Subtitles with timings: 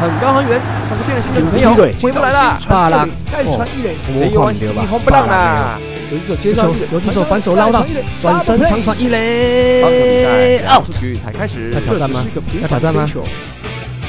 [0.00, 2.58] 很高很远，像是变了心的女朋友回不来了。
[2.68, 5.78] 巴拉再传一垒，这一弯是吉红不让啦。
[6.10, 7.84] 游击手接上一垒，游击手反手捞到，
[8.18, 10.90] 转身长传一垒，out。
[10.90, 11.70] 局才开始。
[11.72, 12.24] 要，挑战吗？
[12.62, 13.06] 要挑战吗，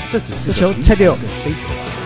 [0.09, 1.13] 这只是这球个平切掉。
[1.43, 1.67] 飞球。
[1.67, 1.99] 啊！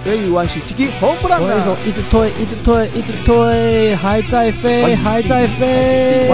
[0.00, 1.78] 这一弯是吉吉红不让推手啊！
[1.84, 6.28] 一直推，一直推，一直推，还在飞，还在飞。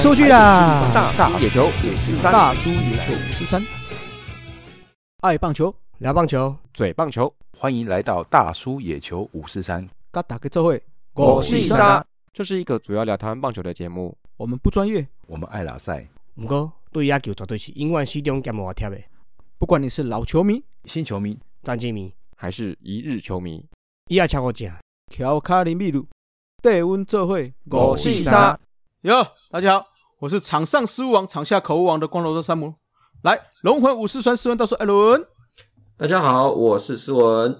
[0.00, 0.84] 出去啦！
[1.16, 3.62] 大叔野球五四三，大叔野球五十三，
[5.20, 10.82] 爱棒球，聊棒球，嘴棒球，欢迎来到大叔野球五四三，嘎打个这会，
[11.14, 14.16] 我是是沙，这是一个主要聊台湾棒球的节目。
[14.36, 18.98] 我们不专业，我们爱拉赛，不过对野球绝对是永远始终兼无贴的
[19.58, 23.64] 不管你是老球迷、新球迷，战绩迷，还是一日球迷，
[24.08, 24.68] 伊也超我正。
[25.12, 26.08] 乔卡林秘鲁，
[26.60, 28.58] 带温这会，我是沙。
[29.02, 29.86] 哟，大家好，
[30.18, 32.74] 我是场上失误王、场下口误王的光头哥山姆。
[33.22, 35.24] 来，龙魂五四三斯文大叔艾伦。
[36.02, 37.56] 大家好，我是思文。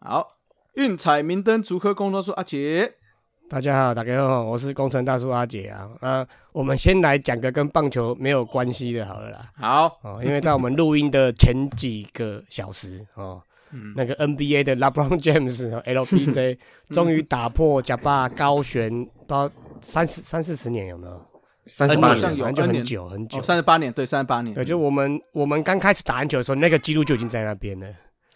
[0.00, 0.36] 好，
[0.74, 2.92] 运彩明灯足科工作室阿杰。
[3.48, 5.88] 大家好，大家好，我是工程大叔阿杰啊。
[6.02, 9.50] 那我们先来讲个跟棒球没有关系的，好了啦。
[9.56, 13.40] 好，哦，因为在我们录音的前几个小时哦，
[13.72, 16.58] 嗯那个 NBA 的 LeBron James 和 LBJ
[16.90, 21.26] 终于打破假霸高悬，不知道三四三四十年有没有？
[21.68, 23.42] 三十八年反正就很久很久哦，。
[23.42, 24.54] 三十八年，对，三十八年。
[24.54, 27.86] 对，就我们我们刚开始打篮球的时候，那个记录就已经在那边了，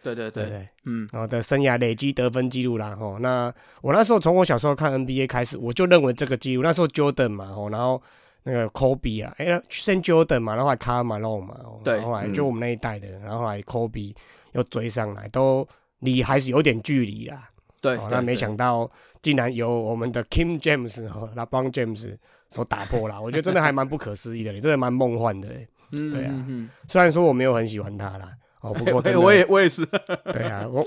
[0.03, 0.69] 对对对，对对？
[0.85, 3.19] 嗯，然后的生涯累积得分记录啦，吼。
[3.19, 8.01] 那我那时候从我小时候看 NBA 开始，我就认为这个记录，那时候 Jordan 嘛，吼，然后
[8.43, 14.15] 那个 Kobe 啊，哎、先 Jordan 嘛，然后后来 Karl Malone 嘛，吼对然后后来嗯就我们那一代的，然后后来 Kobe
[14.53, 15.67] 又追上来，都
[16.01, 17.49] 离还是有点距离啦。
[17.81, 18.89] 对哦，，那没想到
[19.23, 22.17] 竟然有我们的 Kim James 和 LeBron James
[22.53, 25.49] 所打破了，我觉得真的还蛮不可思议的，真的蛮梦幻的。
[25.93, 29.85] 嗯，对啊嗯虽然说我没有很喜欢他啦，哦，不过 我也我也是，
[30.33, 30.85] 对啊，我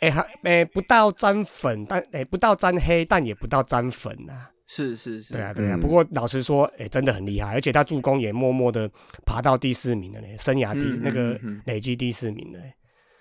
[0.00, 5.74] 哎还哎不到沾粉，但哎不到沾黑，但也不到沾粉啊、是是是，对啊，对啊。
[5.74, 8.88] 嗯不过老实说，哎，真的很厉害，而且他助攻也默默的
[9.26, 12.58] 爬到第四名了呢，生涯第、嗯那个累积第四名了。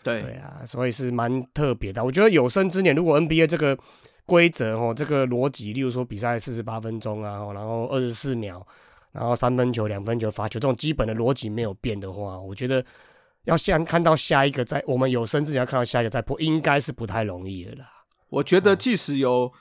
[0.04, 2.04] 对对啊，所以是蛮特别的。
[2.04, 3.78] 我觉得有生之年，如果 NBA 这个
[4.28, 8.64] 规则哦，这个逻辑，例如说比赛四十八分钟啊，哦然后二十四秒，
[9.14, 12.84] 然后三分球、两分球、罚球这种基本的逻辑没有变的话，我觉得
[13.46, 17.86] 要先看到下一个在我们有生之年要看到下一个再破，应该是不太容易的啦。
[18.30, 19.54] 我觉得即使有，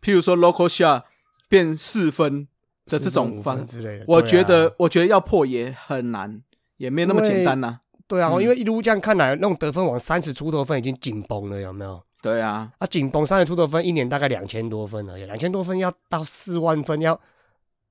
[0.00, 1.02] 譬如说 local shot
[1.48, 2.46] 变四分
[2.86, 6.40] 的这种方方，之类的，我觉得我觉得要破也很难，
[6.76, 7.80] 也没有那么简单呐。
[8.06, 12.00] 对啊，嗯因为一路这样看来，那种得分往三十出头分已经紧绷了，有没有？
[12.22, 17.20] 对啊，啊，紧绷三十出的分，一年大概两千多分而已，两千多分要到四万分，要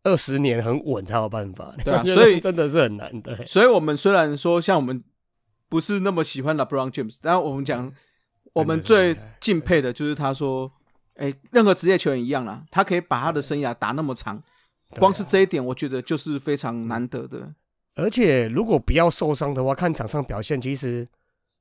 [0.04, 1.76] 二十年很稳才有办法。
[1.84, 3.46] 对啊 所以真的是很难的。
[3.46, 5.04] 所以我们虽然说像我们
[5.68, 7.92] 不是那么喜欢 LeBron James，但我们讲
[8.54, 10.72] 我们最敬佩的就是他说，
[11.16, 14.42] 哎，任何职业球员一样啦，他可以把他的生涯打那么长，
[14.98, 17.54] 光是这一点，我觉得就是非常难得的。
[17.96, 21.06] 而且如果不要受伤的话，看场上表现，其实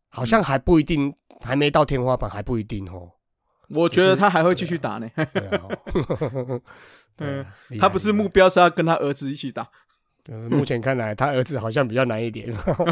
[0.08, 1.12] 好像还不一定，
[1.42, 3.10] 还没到天花板，还不一定哦。
[3.68, 5.08] 我觉得他还会继续打呢。
[7.16, 7.44] 对
[7.78, 9.68] 他不是目标是要跟他儿子一起打。
[10.48, 12.54] 目前看来，他儿子好像比较难一点。
[12.54, 12.84] 好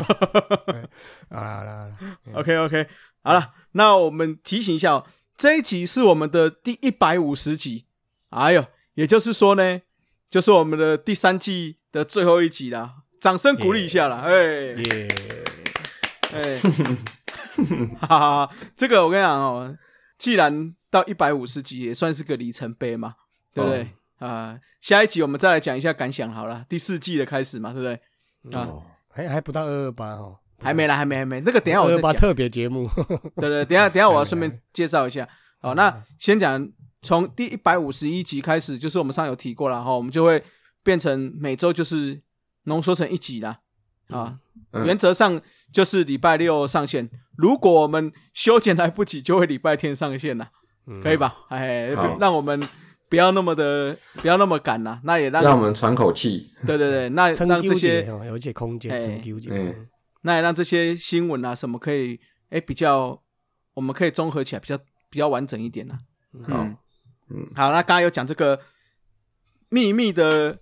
[1.30, 1.96] 啦好啦
[2.34, 2.86] ，OK OK，
[3.22, 7.86] 好了，那我们提醒一下、哦，这一集是我们的第一百五十集，
[8.30, 9.80] 哎呦，也就是说呢，
[10.28, 14.32] 就是我们的第三季的最后一集啦，掌声鼓励一下啦，哎。
[14.32, 15.08] 耶，
[16.32, 16.60] 哎，
[18.00, 19.76] 哈 哈哈，这个我跟你讲哦，
[20.16, 23.14] 既然到一百五十集，也算是个里程碑嘛，
[23.54, 23.88] 对不对？
[24.18, 27.84] 啊、下一集我们再来讲一下感想好了，第四季的开始嘛，对不
[28.50, 28.58] 对？
[28.58, 32.20] 啊，哦，还还不到二二八哦，还没啦，还没，还没，那个等一下我二二八再讲。
[32.22, 32.88] 特别节目。
[33.36, 35.28] 对对，等一下等一下我要顺便介绍一下。
[35.60, 36.68] 好，那先讲
[37.02, 40.42] 从第一百五十一集开始，就是我们上有提过了哈，我们就会
[40.82, 42.20] 变成每周就是
[42.64, 43.60] 浓缩成一集啦。
[44.08, 44.38] 啊，
[44.72, 44.84] 嗯。
[44.84, 45.40] 原则上
[45.72, 50.50] 就是礼拜六上线，如果我们修剪来不及，就会礼拜天上线了，
[50.86, 51.00] 嗯。
[51.02, 51.36] 可以吧？
[51.48, 52.18] 哎，好。
[52.18, 52.66] 让我们
[53.08, 56.50] 不要那么的不要那么赶啦，那也让让我们喘口气。
[56.66, 59.22] 对对对， 那撑让这些哦，有一些空间
[60.22, 63.22] 那也让这些新闻啊什么可以哎比较，
[63.74, 64.76] 我们可以综合起来比较
[65.08, 65.98] 比较完整一点啦。
[66.46, 66.76] 好嗯，
[67.30, 68.60] 嗯，好，那刚刚有讲这个
[69.70, 70.58] 秘密的，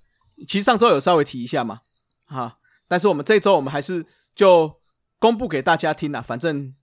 [0.46, 1.80] 其实上周有稍微提一下嘛，
[2.26, 4.04] 哈，但是我们这周我们还是
[4.34, 4.80] 就
[5.18, 6.74] 公布给大家听啦，反正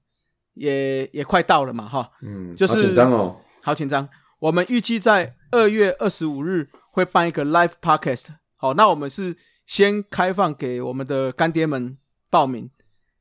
[0.54, 3.36] 也也快到了嘛，哈，嗯，就是好紧张哦。
[3.62, 4.10] 好紧张。
[4.40, 8.26] 我们预计在二月二十五日会办一个 live podcast，
[8.58, 11.98] 好，那我们是先开放给我们的干爹们
[12.30, 12.70] 报名，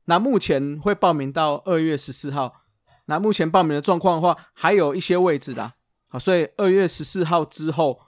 [0.05, 2.61] 那目前会报名到二月十四号。
[3.05, 5.73] 那目前报名的状况的话，还有一些位置的，
[6.07, 7.99] 好，所以二月十四号之后，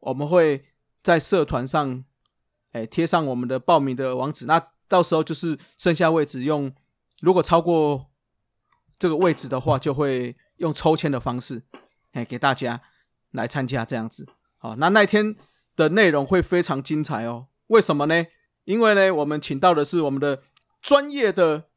[0.00, 0.64] 我们会
[1.02, 2.04] 在社团上，
[2.76, 4.44] 哎，贴上我们的报名的网址。
[4.44, 6.74] 那到时候就是剩下位置用，
[7.22, 8.10] 如果超过
[8.98, 11.62] 这个位置的话，就会用抽签的方式，
[12.12, 12.82] 哎，给大家
[13.30, 14.26] 来参加这样子。
[14.58, 15.34] 好，那那天
[15.74, 17.46] 的内容会非常精彩哦。
[17.68, 18.26] 为什么呢？
[18.64, 20.42] 因为呢，我们请到的是我们的
[20.82, 21.68] 专业的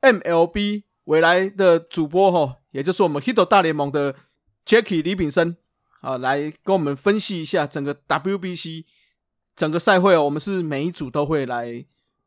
[0.00, 0.84] MLB。
[1.06, 4.14] 未来的主播哈，也就是我们 Hit 大联盟的
[4.64, 5.56] Jacky 李炳生
[6.00, 8.84] 啊，来跟我们分析一下整个 WBC
[9.54, 10.24] 整个赛会哦。
[10.24, 11.84] 我们是每一组都会来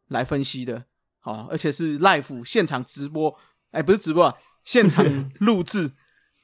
[0.08, 0.86] 来分析的，
[1.20, 3.38] 好，而且是 live 现场直播，
[3.72, 5.04] 哎，不是直播啊，现场
[5.40, 5.90] 录制，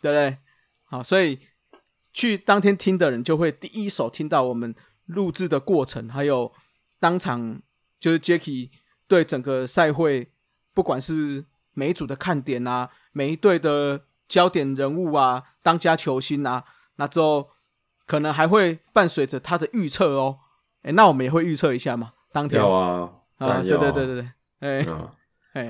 [0.02, 0.38] 对不对？
[0.86, 1.40] 好，所以
[2.12, 4.76] 去当天听的人就会第一手听到我们
[5.06, 6.52] 录制的过程，还有
[7.00, 7.62] 当场
[8.00, 8.70] 就是 Jacky
[9.08, 10.32] 对整个赛会，
[10.74, 17.50] 不管是每一组的看点啊，每一队的焦点人物啊，当家球星啊，那之后
[18.06, 20.40] 可能还会伴随着他的预测哦。
[20.84, 22.14] 哎，那我们也会预测一下嘛？
[22.32, 25.12] 当天要啊，啊，对对对对对，哎啊，
[25.54, 25.70] 哎，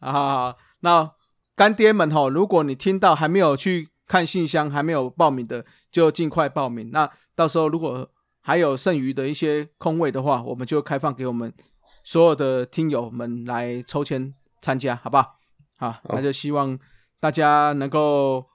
[0.00, 1.10] 好好好，那
[1.54, 6.90] 干爹们哈，如果你听到还没有去看信箱，还没有报名的，就尽快报名。
[6.90, 8.08] 那到时候如果
[8.40, 11.52] 还有剩余的一些空位的话，我们就开放给我们
[12.02, 14.32] 所有的听友们来抽签。
[14.62, 15.36] 参加好不好？
[15.76, 16.78] 好，那就希望
[17.20, 18.46] 大家能够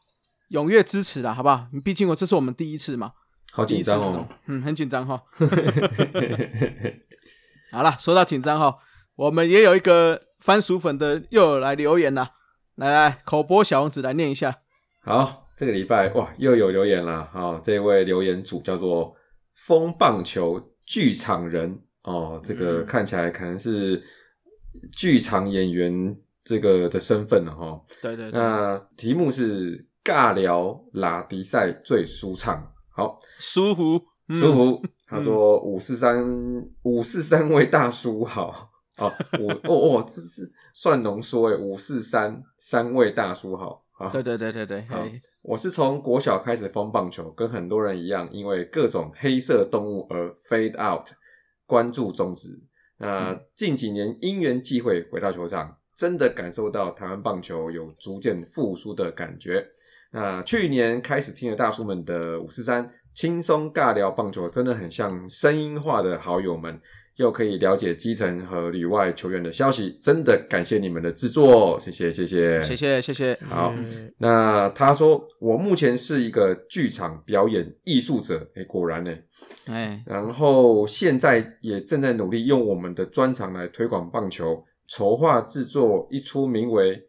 [0.50, 1.68] 踊跃支持啦，好不好？
[1.86, 3.12] 毕竟我这是我们第一次嘛，
[3.60, 5.22] 好紧张哦，嗯，很紧张哈。
[7.72, 8.78] 好了，说到紧张哈，
[9.16, 12.32] 我们也有一个番薯粉的又有来留言了，
[12.76, 14.60] 来来，口播小王子来念一下。
[15.02, 17.30] 好，这个礼拜哇，又有留言了。
[17.32, 19.16] 好，这位留言主叫做
[19.54, 24.02] 风棒球剧场人哦，这个看起来可能是。
[24.96, 33.20] 剧场演员这个的身份了哈，对对，那题目是尬聊拉迪赛最舒畅，好。
[33.40, 34.02] 舒服。
[34.30, 34.82] 舒服。
[35.08, 36.24] 他说五四三
[36.84, 44.10] 五四三位大叔好，哦五 哦哦，这是算浓缩诶，五四三三位大叔好，好。
[44.10, 44.86] 对对对对对，
[45.42, 51.08] 我是从国小开始疯棒球，跟很多人一样，因为各种黑色动物而 fade out，
[51.66, 52.62] 关注终止。
[53.00, 59.66] 那近几年因缘际会回到球场，真的感受到台湾棒球有逐渐复苏的感觉。
[60.12, 66.80] 那去年开始听了大叔们的五四三轻松尬聊棒球，真的很像声音化的好友们，
[67.18, 73.38] 又可以了解基层和里外球员的消息，真的感谢你们的制作，谢谢谢谢谢谢谢谢。
[73.46, 73.74] 好，
[74.18, 79.14] 那他说我目前是一个剧场表演艺术者，哎，果然呢。
[79.68, 86.96] 哎，然后现在也正在努力用我们的专长来推广棒球，筹划制作一出名为《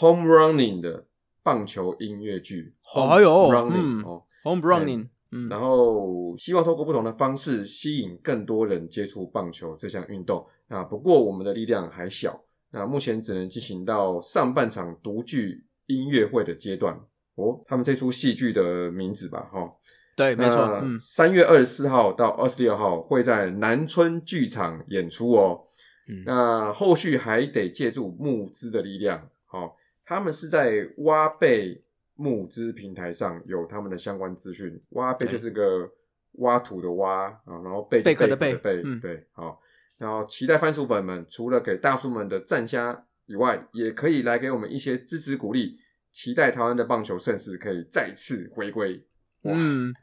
[0.00, 1.04] Home Running》的
[1.42, 2.74] 棒球音乐剧。
[2.94, 5.08] 哎呦，Running 哦，Home Running。
[5.30, 10.46] 嗯，然后希望透过不同的方式吸引更多人接触棒球这项运动。
[10.68, 12.38] 啊，不过我们的力量还小，
[12.70, 16.94] 那目前只能进行到上半场独剧音乐会的阶段。
[17.36, 19.72] 哦，他们这出戏剧的名字吧，哈。
[20.14, 20.60] 对，没错。
[20.82, 25.64] 嗯，三月二十四号到二十六号会在南村剧场演出哦。
[26.08, 29.26] 嗯，那后续还得借助募资的力量。
[29.46, 29.74] 好，
[30.14, 31.82] 他们是在挖贝
[32.14, 34.80] 募资平台上有他们的相关资讯。
[34.90, 35.90] 挖贝就是个
[36.32, 38.52] 挖土的挖啊，然后贝贝壳的贝，
[38.84, 39.60] 嗯，对，好。
[39.98, 45.76] 然后期待番薯粉们除了给大叔们的赞虾以外，也可以来给我们一些支持鼓励。
[46.10, 49.02] 期待台湾的棒球盛世可以再次回归。
[49.44, 49.94] 嗯，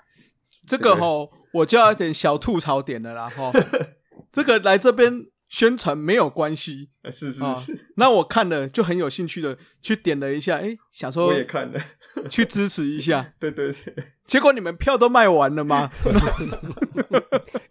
[0.67, 3.51] 这个吼，我就要点小吐槽点的啦哈。
[4.31, 5.11] 这个来这边
[5.49, 7.79] 宣传没有关系，是是是。
[7.97, 11.81] 那我看了就很有兴趣的去点了一下，哎，想说我也看了，
[12.29, 13.33] 去支持一下。
[13.39, 13.93] 对对对。
[14.23, 15.89] 结果你们票都卖完了吗？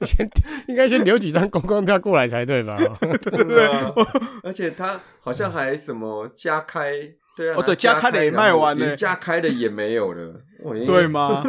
[0.03, 0.29] 先
[0.67, 2.77] 应该先留几张公关票过来才对吧？
[3.01, 3.69] 对对。
[4.43, 6.93] 而且他好像还什么加开。
[7.37, 10.43] 对啊，哦对，加开的也卖完了，加开的也没有了，
[10.85, 11.45] 对吗？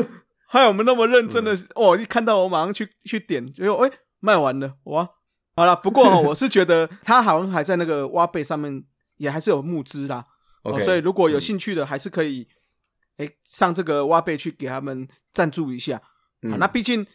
[0.48, 5.10] 还有我们那么认真的哦，一看到我马上去去点，哎呦，哎，卖完了哇！
[5.60, 8.82] 好了，不过我是觉得他好像还在那个挖贝上面，
[9.18, 10.25] 也还是有募资啦。
[10.63, 12.48] 哦，所以如果有兴趣的，还是可以
[13.18, 15.98] 哎上这个挖贝去给他们赞助一下。
[16.44, 17.06] 啊，那毕竟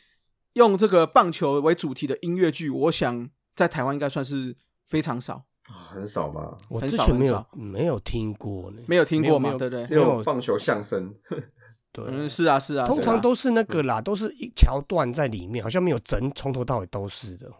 [0.52, 4.54] 用这个棒球为主题的音乐剧，我想在台湾应该算是
[4.86, 5.46] 非常少。
[5.66, 9.54] 很少吧，我之前没有没有听过呢，没有听过吗？
[9.54, 9.86] 对不对？
[9.86, 11.14] 只有棒球相声，
[11.90, 17.50] 对，嗯，是啊，是啊，通常都是那个啦，都是一桥段在里面，好像没有整从头到尾都是的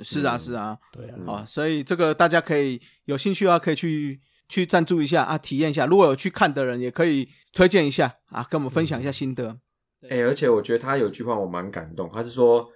[0.00, 5.86] 是啊嗯是啊，对啊，哦，所以这个大家可以有兴趣的话，可以去去赞助一下啊，体验一下。
[5.86, 9.58] 如果有去看的人，也可以推荐一下啊，跟我们分享一下心得。
[10.10, 12.68] 哎、而且我觉得他有句话我蛮感动，他是说，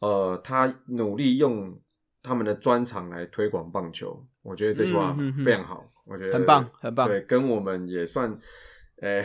[0.00, 1.80] 呃，他努力用
[2.22, 7.08] 他们的专长来推广棒球，我觉得这句话嗯嗯嗯非常好，我觉得很棒很棒。
[7.08, 8.38] 对，跟我们也算，
[9.02, 9.24] 哎、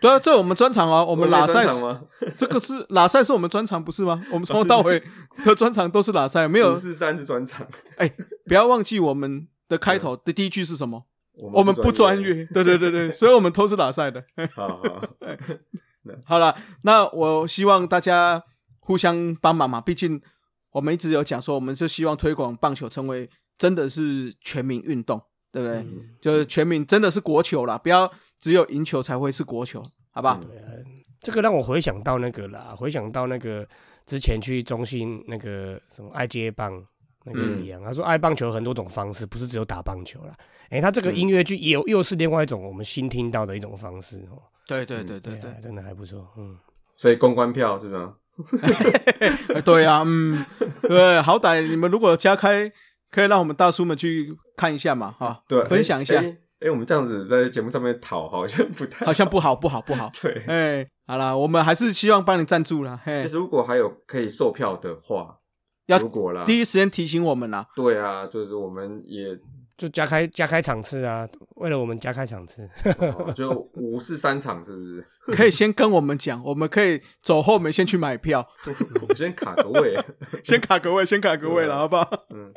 [0.00, 1.66] 对啊，这我们专场啊，我 我们拉赛？
[2.36, 4.24] 这个是拉赛是我们专场不是吗？
[4.32, 5.02] 我们从头到尾
[5.44, 6.76] 的专场都是拉赛，没有五。
[6.76, 7.66] 四三是专长，
[8.46, 11.04] 不要忘记我们的开头的第一句是什么？
[11.34, 12.28] 我我们不专业。
[12.36, 12.44] 业。
[12.46, 14.24] 对对对对，所以我们都是拉赛的。
[14.54, 14.80] 好好，
[16.24, 18.42] 好了，那我希望大家
[18.80, 20.20] 互相帮忙嘛，毕竟
[20.72, 23.28] 我们一直有讲说，我们就希望推广棒球成为
[23.58, 25.20] 真的是全民运动，
[25.52, 25.76] 对不对？
[25.78, 28.10] 嗯就是全民真的是国球啦，不要
[28.42, 30.38] 只有赢球才会是国球，好吧？
[30.42, 30.68] 对啊，
[31.20, 33.66] 这个让我回想到那个啦，回想到那个
[34.04, 36.84] 之前去中心那个什么爱接棒
[37.24, 40.36] 那个嗯一样，他说爱棒球很多种方式，不是只有打棒球啦。
[40.68, 44.42] 哎，他这个嗯音乐剧也有又是另外一种我们新听到的一种方式哦。
[44.66, 46.58] 对对对对对啊，真的还不错，嗯。
[46.96, 48.14] 所以公关票是吗？
[49.54, 50.44] 哎对啊，嗯，
[50.82, 52.70] 对，好歹你们如果加开，
[53.10, 56.22] 可以让我们大叔们去看一下嘛，哈，对，分享一下，
[56.62, 60.10] 哎、哎我们这样子在节目上面讨好像不太好像不好，不好，不好。
[60.22, 60.44] 对。
[60.46, 65.38] 哎，好啦，我们还是希望帮你赞助啦，嘿就，是如果还有可以售票的话，
[65.86, 67.66] 要如果啦，第一时间提醒我们啦。
[67.74, 69.36] 对啊，就是我们也
[69.76, 71.26] 就加开加开场次啊，
[71.56, 72.68] 为了我们加开场次，
[73.00, 75.06] 哦就五四三场是不是？
[75.36, 78.46] 可以先跟我们讲，我们可以走后门先去买票，
[79.00, 79.96] 我们先卡个位。
[80.42, 82.08] 先卡个位，先卡个位了，好不好？
[82.30, 82.52] 嗯，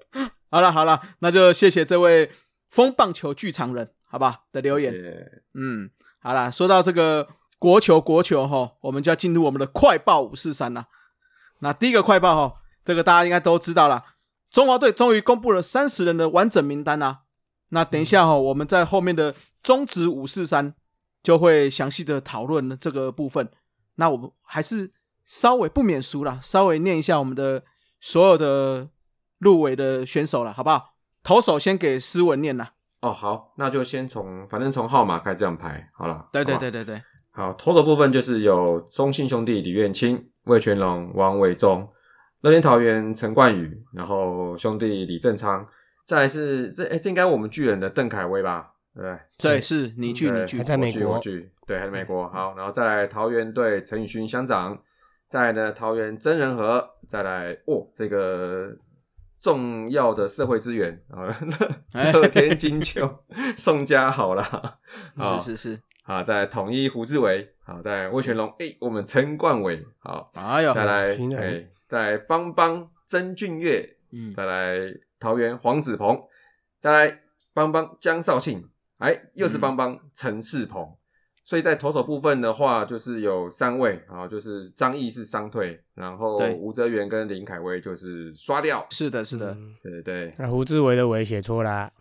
[0.50, 2.30] 好了好了，那就谢谢这位
[2.70, 4.94] 风棒球剧场人，好吧的留言。
[4.94, 5.90] 也嗯，
[6.22, 7.28] 好啦，说到这个
[7.60, 10.88] 国球国球哈，我们就要进入我们的快报五四三啦。
[11.60, 14.06] 那第一个快报哈，这个大家应该都知道啦，
[14.50, 17.24] 中华队终于公布了三十人的完整名单啦。
[17.72, 20.74] 那等一下哈，我们在后面的中职五四三
[21.22, 23.52] 就会详细的讨论这个部分。
[23.96, 24.94] 那我们还是
[25.26, 27.64] 稍微不免俗啦，稍微念一下我们的
[28.00, 28.88] 所有的
[29.40, 30.94] 入围的选手了，好不好？
[31.22, 32.75] 投手先给思文念啦。
[33.06, 36.28] 哦，好，那就先从反正从号码开始这样排好了。
[36.32, 41.88] 对对对对对，好，投的部分就是有中信兄弟李彦清、魏全龙、王伟忠、
[42.42, 45.64] 乐天桃园陈冠宇，然后兄弟李正昌，
[46.08, 48.72] 再来是这哎、这应该我们巨人的邓凯威吧？
[48.96, 49.62] 对不对？
[49.62, 52.28] 是你去对你去还，在美国我巨对，还在美国。
[52.30, 54.76] 好，然后再来桃园队陈宇勋乡长，
[55.30, 58.76] 再来呢桃园真人和，再来哦这个
[59.46, 61.30] 重要的社会资源啊，
[61.94, 62.12] 哎。
[62.18, 63.24] 乐天金秋
[63.56, 64.80] 宋家好啦，
[65.16, 74.80] 好是是是，好，再来统一胡志伟，好，再来魏全龙，哎、我们陈冠伟，好，哎呦，再来哎，再来邦邦曾俊岳，嗯，再来
[75.20, 76.20] 桃园黄子鹏，
[76.80, 77.20] 再来
[77.54, 80.98] 邦邦江少庆，哎，又是邦邦陈世鹏。
[81.46, 88.84] 所以在投手部分的话，就是有三位啊，就是张毅是伤退，然后对吴哲源跟林凯威就是刷掉。
[88.90, 89.76] 是的，是的，嗯。
[89.84, 90.02] 对对。
[90.02, 91.92] 对，那胡志伟的伟写错啦，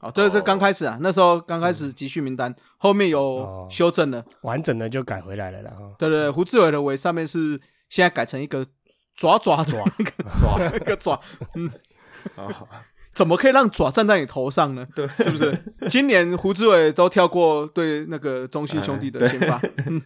[0.00, 3.68] 哦，这是刚开始啊，那时候刚开始集训名单，后面有哦。
[3.70, 5.70] 修正了，完整的就改回来了啦。
[5.78, 5.94] 哈。
[5.98, 7.60] 对对对，胡志伟的伟上面是
[7.90, 8.66] 现在改成一个
[9.14, 9.84] 爪爪爪，
[10.40, 11.20] 抓一个爪，
[11.54, 11.70] 嗯，
[12.34, 12.66] 好，
[13.16, 14.86] 怎么可以让爪站在你头上呢？
[14.94, 15.58] 对，是不是？
[15.88, 20.02] 今年胡志伟都跳过对那个中信兄弟的先发， 嗯，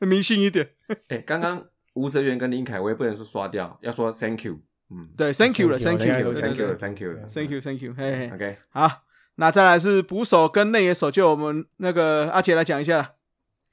[0.08, 0.70] 迷信一点，
[1.08, 4.58] 哎，刚刚吴哲源跟林凯威不能说刷掉，要说 thank you，
[4.90, 5.10] 嗯。
[5.14, 9.02] 对，Thank you 了，thank you，thank you，，Thank you，Thank you，嘿嘿，OK，好，
[9.34, 13.12] 那再来是捕手跟内野手，就我们那个阿杰来讲一下啦。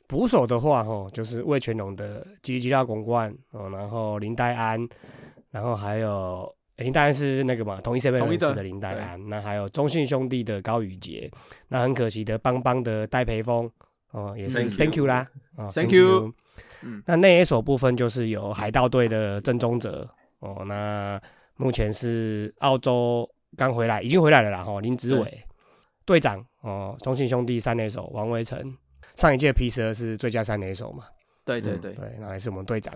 [0.06, 4.88] 捕手的话，哦，就是魏全龙的吉吉吉拉公冠哦，然后林黛安，
[5.52, 11.30] 然后还有诶林黛安是那个嘛，同一身份同一的林黛安，那还有中信兄弟的高宇杰，
[11.70, 13.70] 那很可惜的邦邦的戴培峰
[14.12, 16.34] 哦，也是 Thank you 啦，哦 Thank you
[16.84, 20.08] 嗯那内野手部分就是有海盗队的郑宗哲
[20.40, 21.20] 哦，那
[21.56, 25.44] 目前是澳洲刚回来，已经回来了啦，哈，林子伟
[26.06, 28.78] 队长哦，中信兄弟三垒手王维成，
[29.16, 31.06] 上一届 P 十二是最佳三垒手嘛，
[31.56, 32.94] 嗯对对对，对，那还是我们队长。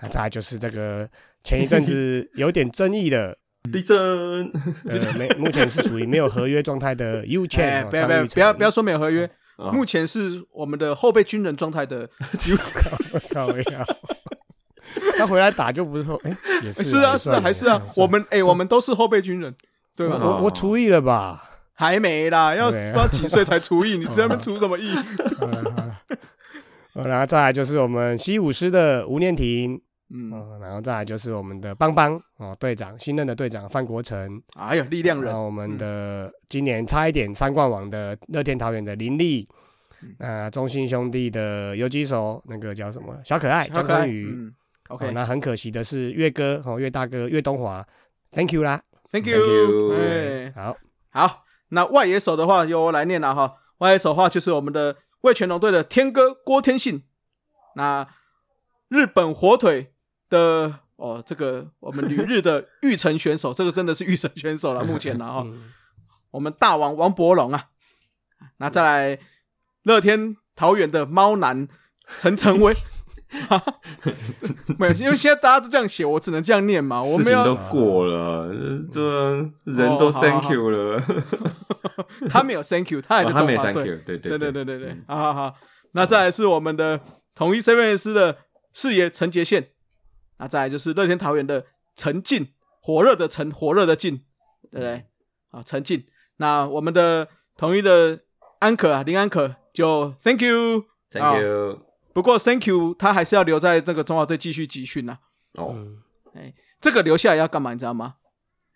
[0.00, 1.08] 那再来就是这个
[1.42, 3.36] 前一阵子有点争议的，
[3.72, 3.96] 地震，
[4.84, 9.24] 呃，没目前是属于没有合约状态的 U 哎，Chain，不要不要不要不要说没有合约，
[9.56, 12.08] 啊目前是我们的后备军人状态的，
[13.32, 13.86] 靠呀。
[15.16, 19.54] 他回来打就不是说，哎，也是是啊是啊还是啊，我们哎我们都是后备军人，
[19.96, 20.18] 对吧？
[20.20, 21.50] 我我除役了吧？
[21.76, 23.96] 还没啦，要不对啊知道几岁才除役？
[23.96, 24.94] 你在那边除什么役？
[27.02, 39.48] 然后再来就是我们西武师的吴念婷嗯，嗯，然后再来就是我们的邦邦哦，队长新任的队长范国成，哎呦，力量人然，后我们的今年差一点三冠王的乐天桃园的林立，
[40.02, 44.54] 嗯那中信兄弟的游击手那个叫什么小可爱江小可爱坤宇，嗯
[44.90, 47.84] 哦，OK，那很可惜的是岳哥哦，岳大哥岳东华
[48.30, 50.76] ，Thank you 啦，Thank 哎，好，
[51.10, 53.54] 好，那外野手的话由我来念了哈。
[53.78, 57.04] 外野手的话就是我们的味全龙队的天哥郭天信，
[57.76, 58.06] 那
[58.88, 59.94] 日本火腿
[60.28, 65.42] 的哦，这个我们旅日的玉成选手， 这个真的是玉成选手了，目前了哈。
[65.46, 65.72] 嗯
[66.30, 67.68] 我们大王王博龙啊，
[68.56, 69.20] 那再来
[69.84, 71.68] 乐天桃园的猫男
[72.08, 72.74] 陈成威。
[74.78, 77.02] 没有，因为现在大家都这样写，我只能这样念嘛。
[77.02, 78.48] 我们要事情都过了，
[78.90, 79.32] 这
[79.64, 81.02] 人都 Thank you 了，
[82.30, 83.86] 他没有 Thank you，他还在哦他没 Thank 队。
[83.86, 85.54] you，对对对对对对对嗯，好好好。
[85.92, 87.00] 那再来是我们的
[87.34, 88.38] 统一 seven S 的
[88.72, 89.70] 四爷陈杰宪，
[90.38, 91.66] 那再来就是乐天桃园的
[91.96, 92.48] 陈进，
[92.80, 94.22] 火热的陈，火热的进，
[94.70, 95.04] 对不对？
[95.50, 96.06] 啊，陈进。
[96.38, 98.20] 那我们的统一的
[98.60, 100.84] 安可啊，林安可就 Thank you。
[101.10, 101.80] ，Thank you，
[102.14, 105.18] 不过 Thank you，他还是要留在这个中华队继续集训呐。
[105.54, 105.74] 哦，
[106.34, 107.72] 哎，这个留下来要干嘛？
[107.74, 108.14] 你知道吗？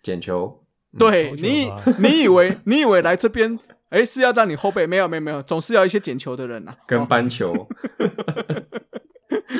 [0.02, 0.64] 捡球，
[0.98, 3.58] 对球你吧， 你以为你以为来这边，
[3.90, 4.86] 哎，是要让你后背？
[4.86, 7.52] 没有没有没有，总是要一些捡球的人呐、跟哦班球，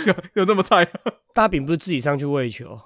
[0.06, 0.86] 有有这么菜？
[1.34, 2.78] 大饼不是自己上去喂球，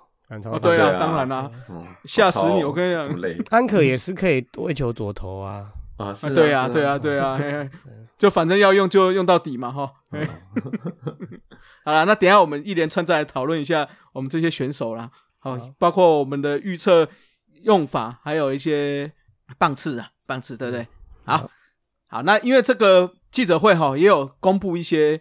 [0.50, 1.86] 哦，对啊，当然啦、嗯。
[2.04, 3.44] 吓死你我跟你讲。
[3.50, 5.72] 安可也是可以喂球左投啊，
[6.04, 7.70] 啊，是啊，对啊，是对啊，对啊， 嘿嘿
[8.18, 9.92] 就反正要用就用到底嘛，哈。
[11.84, 17.08] 好了，那等一下我们一连串再来讨论一下我们这些选手啦，好好，包括我们的预测
[17.62, 19.12] 用法，还有一些
[19.58, 20.86] 棒次啊，棒次，对不对？
[21.24, 21.50] 好
[22.06, 25.20] 好，那因为这个记者会哈，也有公布一些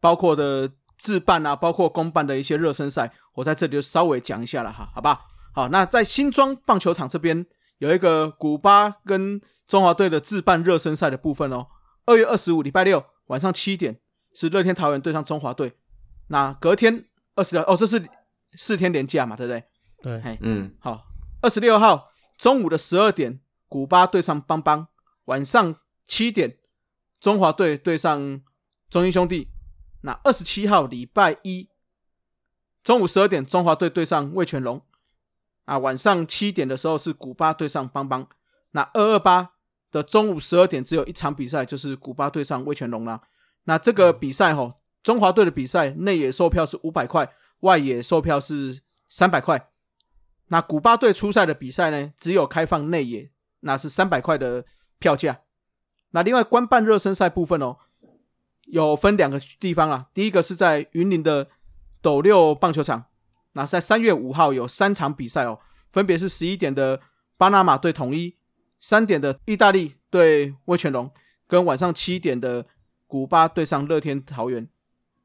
[0.00, 5.22] 包括的自办啊，包括公办的一些热身赛，我在这里就稍微讲一下了哈，好吧
[5.54, 5.62] 好？
[5.62, 7.46] 好，那在新庄棒球场这边
[7.78, 11.68] 有一个古巴跟中华队的自办热身赛的部分哦。
[12.06, 14.00] 二月二十五礼拜六晚上七点
[14.34, 15.78] 是乐天桃园对上中华队，
[16.28, 18.06] 那隔天二十六哦，这是
[18.56, 19.64] 四天连假嘛，对不对？
[20.02, 21.06] 对，嘿，嗯，好，
[21.40, 24.88] 二十六号中午的十二点，古巴对上邦邦；
[25.24, 26.58] 晚上七点，
[27.18, 28.42] 中华队对上
[28.90, 29.48] 中英兄弟。
[30.02, 31.70] 那二十七号礼拜一
[32.82, 34.82] 中午十二点，中华队对上魏全龙。
[35.64, 38.28] 啊，晚上七点的时候是古巴对上邦邦。
[38.72, 39.53] 那二二八
[39.94, 43.20] 的中午十二点只有一场比赛，就是古巴对上味全龙啦。
[43.62, 49.70] 那这个比赛吼，中华队的比赛内野售票是五百块，外野售票是三百块。
[50.48, 53.30] 那古巴队出赛的比赛呢，只有开放内野，
[53.60, 54.64] 那是三百块的
[54.98, 55.42] 票价。
[56.10, 57.76] 那另外官办热身赛部分哦，
[58.64, 60.08] 有分两个地方啊。
[60.12, 61.46] 第一个是在云林的
[62.02, 63.04] 斗六棒球场，
[63.52, 65.60] 那在三月五号有三场比赛哦，
[65.92, 67.00] 分别是十一点的
[67.36, 68.36] 巴拿马对统一，
[68.84, 71.10] 三点的意大利对威权龙，
[71.46, 72.66] 跟晚上七点的
[73.06, 74.68] 古巴对上乐天桃园。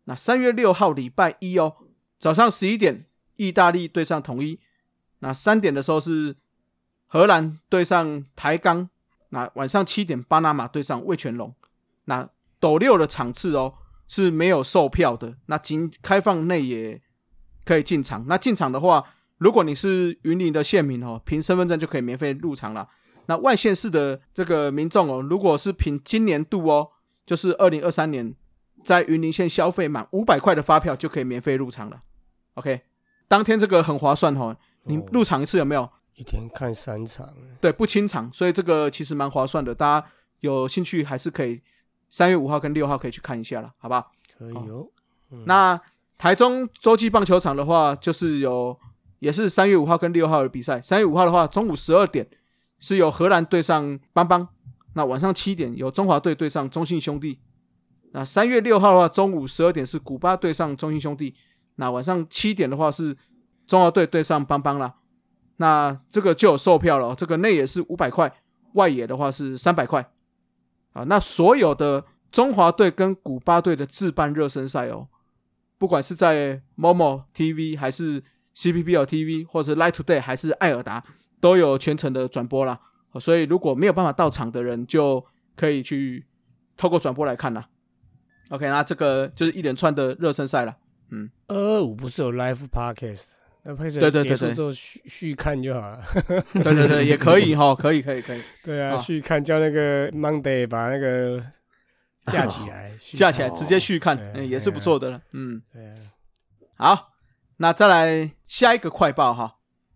[0.05, 1.75] 那三月六号礼拜一哦，
[2.17, 4.61] 早上十一点意大利对上统一，
[5.19, 6.37] 那三点的时候是
[7.05, 8.89] 荷兰对上台钢，
[9.31, 11.53] 那晚上七点巴拿马对上味全龙。
[12.05, 12.29] 那
[12.61, 13.73] 斗六的场次哦
[14.07, 17.01] 是没有售票的，那仅开放内也
[17.65, 18.25] 可以进场。
[18.25, 22.87] 那进场的话，如果你是云林的县民哦，凭身份证就可以免费入场了。
[23.29, 26.89] 那外县市的这个民众哦，如果是凭今年度哦，
[27.27, 28.33] 就是二零二三年
[28.83, 32.01] 在云林县消费满五百块的发票就可以免费入场了。
[32.55, 32.81] OK，
[33.27, 35.87] 当天这个很划算哦，你哦入场一次有没有？
[36.15, 39.75] 一天看三场，对，不清场，所以这个其实蛮划算的。
[39.75, 40.07] 大家
[40.39, 41.61] 有兴趣还是可以
[41.99, 44.11] 三月五号跟六号可以去看一下了，好不好？
[44.39, 44.87] 可以哦。
[45.29, 45.79] 嗯那
[46.17, 48.75] 台中洲际棒球场的话，就是有
[49.19, 50.81] 也是三月五号跟六号的比赛。
[50.81, 52.27] 三月五号的话，中午十二点
[52.79, 54.47] 是由荷兰对上邦邦，
[54.93, 57.39] 那晚上七点有中华队对上中信兄弟。
[58.11, 61.35] 那三月六号的话，中午十二点是古巴对上中信兄弟，
[61.75, 63.15] 那晚上七点的话是
[63.67, 64.95] 中华队对上邦邦啦。
[65.57, 68.33] 那这个就有售票了，这个内野是五百块，
[68.73, 70.11] 外野的话是三百块。
[70.93, 75.07] 啊，那所有的中华队跟古巴队的自办热身赛哦，
[75.77, 78.23] 不管是在 Momo TV 还是
[78.55, 81.03] CPBL TV 或者是 Light Today 还是艾尔达，
[81.39, 82.79] 都有全程的转播啦。
[83.11, 85.25] 哦所以如果没有办法到场的人，就
[85.55, 86.25] 可以去
[86.77, 87.67] 透过转播来看啦。
[88.51, 90.75] OK，那这个就是一连串的热身赛了。
[91.47, 93.31] 二二五不是有 live podcast，
[93.63, 95.99] 那 podcast 对对对对结束之后续续看就好了。
[96.53, 101.41] 对对对，也可以哈， 可以可以可以，对啊，啊续看叫那个 Monday 把那个
[102.27, 105.21] 架起来，架起来直接续看，也是不错的了。
[105.31, 105.59] 嗯，
[106.75, 107.07] 好，
[107.57, 109.55] 那再来下一个快报哈，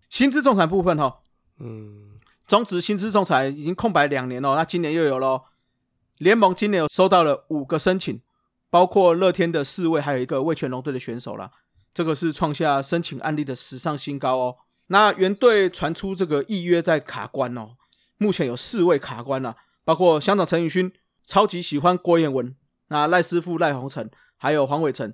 [0.10, 1.20] 薪资仲裁部分哈，
[1.64, 5.44] 嗯，中职薪资仲裁已经空白两年了，那今年又有了。
[6.18, 8.22] 联盟今年有收到了五个申请，
[8.70, 11.52] 包括乐天的四位，还有一个味全龙队的选手啦。
[11.94, 14.58] 这个是创下申请案例的史上新高哦。
[14.88, 17.76] 那原队传出这个预约在卡关哦，
[18.18, 20.92] 目前有四位卡关了，包括乡长陈宇勋，
[21.26, 22.56] 超级喜欢郭彦文，
[22.90, 25.14] 那赖师傅赖鸿成，还有黄伟成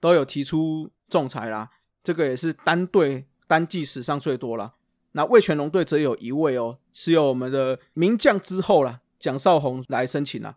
[0.00, 1.70] 都有提出仲裁啦。
[2.02, 4.74] 这个也是单队单季史上最多了。
[5.12, 10.56] 那味全龙队则有一位哦，是由我们的名将之后啦，蒋少红来申请了。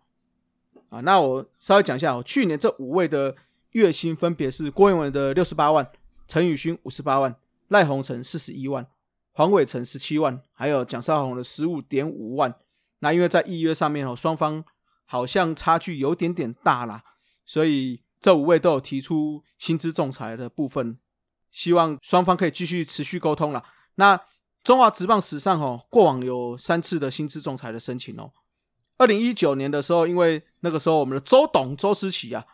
[0.89, 3.35] 啊，那我稍微讲一下哦，去年这五位的
[3.71, 5.91] 月薪分别是郭彦文的六十八万，
[6.27, 7.35] 陈宇勋五十八万，
[7.69, 8.85] 赖鸿成四十一万，
[9.31, 12.53] 黄伟成十七万，还有蒋少红的十五点五万。
[12.99, 14.63] 那因为在预约上面哦，双方
[15.05, 17.03] 好像差距有点点大啦，
[17.43, 20.99] 所以这五位都有提出薪资仲裁的部分，
[21.49, 23.63] 希望双方可以继续持续沟通了。
[23.95, 24.21] 那
[24.63, 28.31] 中华职棒史上哦，过往有三次的薪资仲裁的申请哦。
[28.97, 32.45] 二零一九年的时候，因为那个时候我们的周董周思齐啊，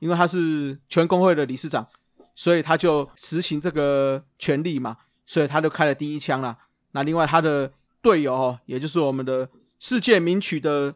[0.00, 1.88] 因为他是全工会的理事长，
[2.34, 6.56] 所以他就实行这个权利嘛，所以他就开了第一枪啦。
[6.92, 9.48] 那另外他的队友哦，也就是我们的
[9.80, 10.94] 世界名曲的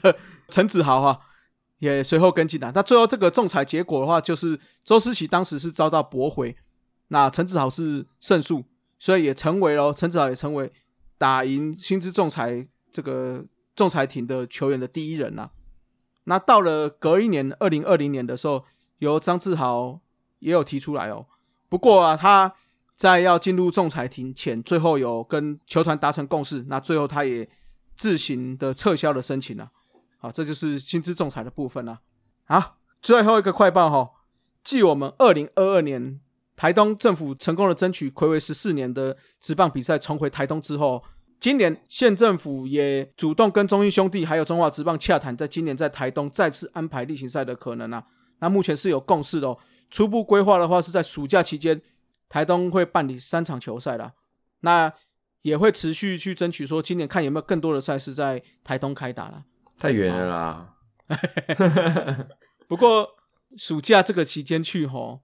[0.00, 0.16] 的
[0.48, 1.20] 陈子豪哈，
[1.80, 2.70] 也随后跟进了。
[2.72, 6.56] 那最后这个仲裁结果的话，就是周思齐当时是遭到驳回，
[7.08, 8.62] 那陈子豪是胜诉，
[8.98, 10.72] 所以也成为了陈子豪也成为
[11.18, 15.50] 打赢薪资仲裁这个仲裁庭的球员的第一人呐、
[16.24, 18.64] 那到了隔一年，二零二零年的时候，
[18.98, 20.00] 由张志豪
[20.40, 21.26] 也有提出来哦。
[21.68, 22.54] 不过啊，他
[22.96, 27.48] 在要进入仲裁庭前，最后有跟球团达成共识，那最后他也
[27.96, 29.70] 自行的撤销了申请了。
[30.18, 32.00] 好，这就是薪资仲裁的部分了。
[32.44, 34.10] 好，最后一个快报哈，
[34.64, 36.20] 继我们二零二二年
[36.56, 41.04] 台东政府成功的争取魁违十四年的职棒比赛重回台东之后，
[41.38, 48.04] 今年县政府也主动跟中英兄弟还有中华职棒洽谈，在今年在台东再次安排例行赛的可能啊。
[48.38, 49.58] 那目前是有共识的哦。
[49.90, 51.80] 初步规划的话是在暑假期间，
[52.28, 54.12] 台东会办理三场球赛啦。
[54.60, 54.92] 那
[55.42, 59.44] 也会持续去争取说，今年看有没有更多的赛事在台东开打啦。
[59.78, 60.74] 太远了啦。
[62.66, 63.08] 不过
[63.56, 65.20] 暑假这个期间去吼，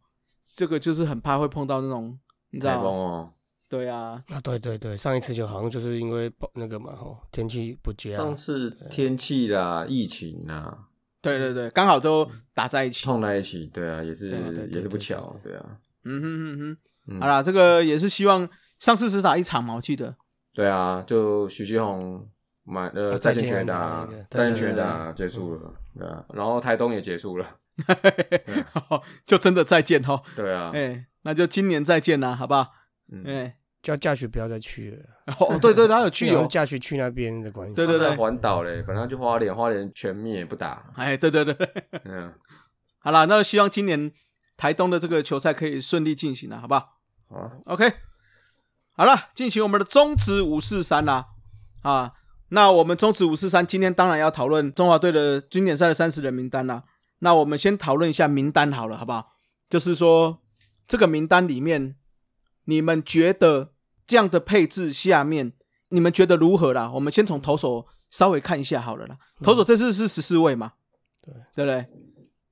[0.57, 2.19] 这个就是很怕会碰到那种，
[2.51, 2.83] 你知台道？
[2.83, 2.85] 吗？
[2.85, 3.33] 风哦，
[3.69, 10.87] 对啊，啊，对对对，上一次就好像就是因为那个嘛，吼，天气不佳，上次天气啦、疫情啦，
[11.23, 13.07] 对对对，刚好都打在一起。
[13.07, 14.29] 碰在一起，对啊，也是
[14.73, 15.55] 也是不巧，对。
[15.57, 16.77] 啊，嗯哼哼哼，
[17.07, 17.21] 嗯。
[17.21, 20.15] 好啦，这个也是希望上次只打一场嘛，我记得。
[20.53, 22.29] 对啊，就许继宏
[22.65, 27.47] 买呃就再见再见安全打再见对对对全打结束了，对啊，然后台东也结束了，
[29.27, 32.73] 就真的再见哈，对啊，哎，那就今年再见啦，好不好？
[33.11, 33.25] 嗯。
[33.27, 36.47] 哎，叫嘉许不要再去了，哦，对对，他有去 有。
[36.47, 38.15] 嘉许去那边的关系，对对对。
[38.17, 41.57] 环岛嘞，本来就花莲，花莲全灭不打，哎，对对对，
[42.05, 42.33] 嗯，
[43.01, 44.13] 好啦，那希望今年
[44.57, 46.99] 台东的这个球赛可以顺利进行了，好不好？
[47.29, 47.91] 好，OK，
[48.93, 51.27] 好了，进行我们的中职五四三啦。
[51.83, 52.13] 啊，
[52.51, 56.85] 那我们中职五四三今天当然要讨论中华队的经典赛的三十人名单啦。
[57.25, 59.33] 那我们先讨论一下名单好了，好不好？
[59.71, 60.39] 就是说
[60.89, 61.95] 这个名单里面，
[62.65, 63.73] 你们觉得
[64.07, 65.53] 这样的配置下面，
[65.91, 66.91] 你们觉得如何啦？
[66.91, 69.17] 我们先从投手稍微看一下好了啦。
[69.41, 70.73] 投手这次是十四位嘛？
[71.23, 71.87] 对对不对？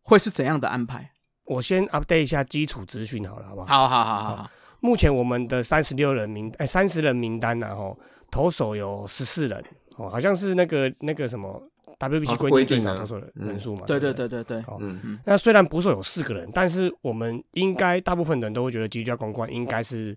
[0.03, 1.13] 会是怎样的安排？
[1.45, 3.67] 我先 update 一下基础资讯好了，好不好？
[3.67, 7.99] 好好好好好，目前我们的三十六人名，哎，三十人名单然后
[8.31, 9.65] 投手有十四人，
[9.97, 11.70] 哦，好像是那个那个什么
[12.01, 20.17] WBC 哦规定最少投手人嗯人数嘛，对对不对对对对，好嗯，那虽然捕手有四个人，但是我们应该大部分人都会觉得基督教公关应该是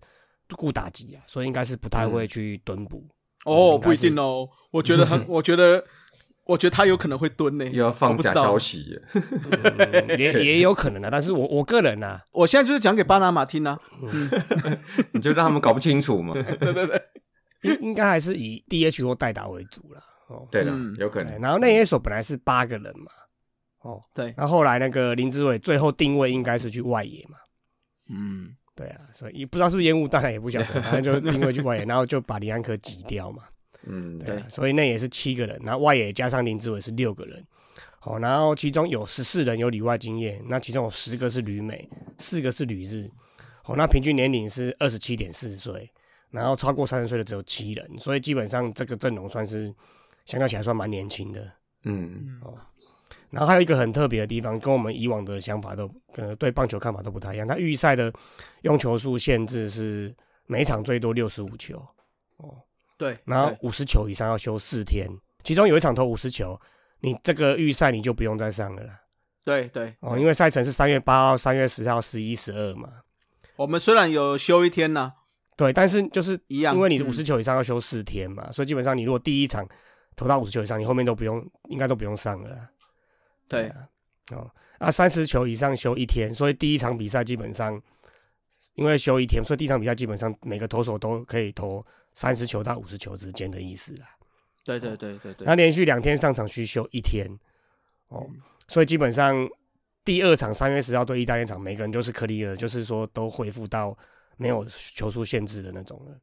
[0.56, 3.06] 顾打击啊，所以应该是不太会去蹲捕。
[3.46, 5.84] 哦，不一定哦，我觉得很， 我觉得，
[6.46, 7.65] 我觉得他有可能会蹲呢。
[7.65, 13.78] 又要放假消息，嗯也 也有可能啊，但是我我个人啊， 我现在就是讲给巴拿马听啊。
[15.12, 16.34] 你就让他们搞不清楚嘛，
[17.63, 20.02] 应应该还是以 DH 或代打为主啦。
[20.34, 23.12] 哦，对的嗯，有可能，然后内野所本来是八个人嘛，
[23.82, 27.38] 哦，对，然后后来那个林志伟最后定位应该是去外野嘛，
[28.10, 33.43] 嗯，对啊，所以也不知道是不是烟雾弹，也不晓得，反正就定位去外野， 然后就把林安可挤掉嘛。
[33.86, 37.46] 嗯，对啊，所以内野是七个人，然后外野加上林志伟是六个人。
[38.00, 43.10] 好，然后其中有十四人有里外经验，那其中有十个是旅美，四个是旅日。
[43.62, 45.89] 好，那平均年龄是二十七点四岁，
[46.30, 49.74] 然后超过三十岁的只有七人，所以基本上这个阵容算是
[50.25, 51.51] 相较起来算蛮年轻的。
[51.86, 52.57] 嗯哦，
[53.29, 57.47] 然后还有一个很特别的地方，跟我们以往的想法都呃对棒球看法都不太一样。
[57.47, 58.12] 它预赛的
[58.62, 61.77] 用球数限制是每场最多六十五球
[62.38, 62.55] 哦，
[62.97, 65.09] 对，然后五十球以上要休四天，
[65.43, 66.59] 其中有一场投五十球，
[67.01, 69.01] 你这个预赛你就不用再上了啦
[69.43, 72.89] 对对哦，因为赛程是三月八号、三月十号、十一、十二嘛。
[73.57, 75.12] 我们虽然有休一天呢，
[75.57, 79.67] 对，但是就是一样嗯因为你五十球以上要休四天嘛，所以基本上你如果第一场
[80.15, 82.69] 投到五十球以上，你后面都不用，应该都不用上了啦。
[83.47, 83.88] 对啊，
[84.32, 84.49] 哦，
[84.80, 87.80] 啊，三十球以上休一天，所以第一场比赛基本上
[88.76, 94.08] 因为休一天，所以第一场比赛基本上每个投手都可以投三十球到五十球之间的意思啦。
[94.63, 97.28] 对对对对对那，连续两天上场需休一天，
[98.08, 98.26] 哦，
[98.67, 99.47] 所以基本上
[100.06, 103.95] 第二场三月十号对意大利场，每个人都是克利尔，就是说都恢复到
[104.38, 106.17] 没有球数限制的那种了。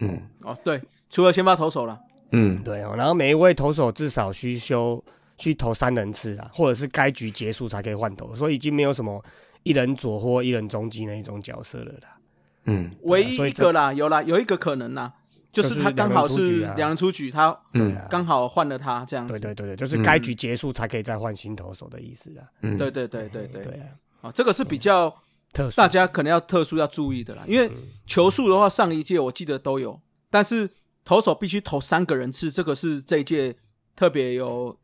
[0.00, 1.98] 嗯哦对，除了先发投手了，
[2.32, 5.02] 嗯，对哦，然后每一位投手至少需修
[5.36, 9.22] 去投三人次啊，或者是该局结束才可以换投，所以已经没有什么
[9.62, 12.18] 一人左或一人中继那一种角色了啦。
[12.64, 12.90] 嗯。
[13.02, 15.12] 唯一一个啦，有啦，有一个可能啦，
[15.52, 17.96] 就是他刚好是两人出局他嗯。
[18.10, 19.38] 刚好换了他这样子。
[19.38, 22.42] 对对对对，就是该局结束才可以再换新投手的意思啦。
[22.62, 23.62] 嗯，对对对对对。
[23.62, 23.86] 对啊，
[24.22, 25.14] 啊，这个是比较
[25.52, 25.76] 特殊。
[25.76, 27.74] 大家可能要特殊要注意的啦，因为嗯。
[28.06, 30.68] 球数的话，上一届我记得都有，但是
[31.06, 33.56] 投手必须投三个人次，这个是这一届
[33.94, 34.76] 特别有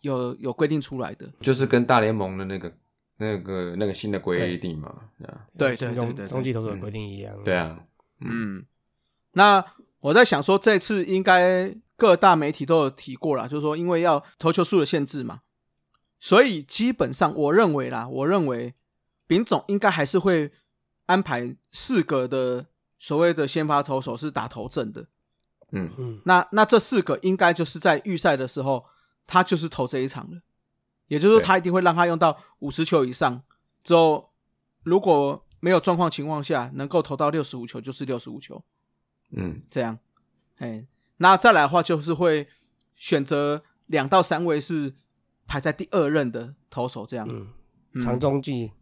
[0.00, 1.28] 有有规定出来的。
[1.40, 2.72] 就是跟大联盟的那个
[3.16, 7.36] 那个那个新的规定嘛，对啊，对对新对中中继投手的规定一样。
[7.44, 7.80] 对啊，
[8.20, 8.64] 嗯，
[9.32, 9.62] 那
[9.98, 15.40] 我在想说，这次应该各大媒体都有提过啦，就是说因为要投球数的限制嘛，
[16.20, 18.72] 所以基本上我认为啦，我认为
[19.26, 20.52] 丙总应该还是会
[21.06, 22.66] 安排四个的
[23.00, 25.08] 所谓的先发投手是打头阵的。
[25.72, 25.90] 嗯。
[25.98, 28.84] 嗯，那那这四个应该就是在预赛的时候，
[29.26, 30.40] 他就是投这一场了，
[31.08, 33.42] 也就是说，他一定会让他用到五十球以上
[33.82, 34.30] 之后，
[34.82, 38.62] 如果没有状况情况下，能够投到六十五球就是六十五球，
[39.32, 39.60] 嗯。
[39.70, 39.98] 这样，
[40.58, 42.48] 哎，那再来的话就是会
[42.94, 44.94] 选择两到三位是
[45.46, 47.48] 排在第二任的投手，这样，嗯，
[47.94, 48.00] 嗯。
[48.02, 48.72] 长中继。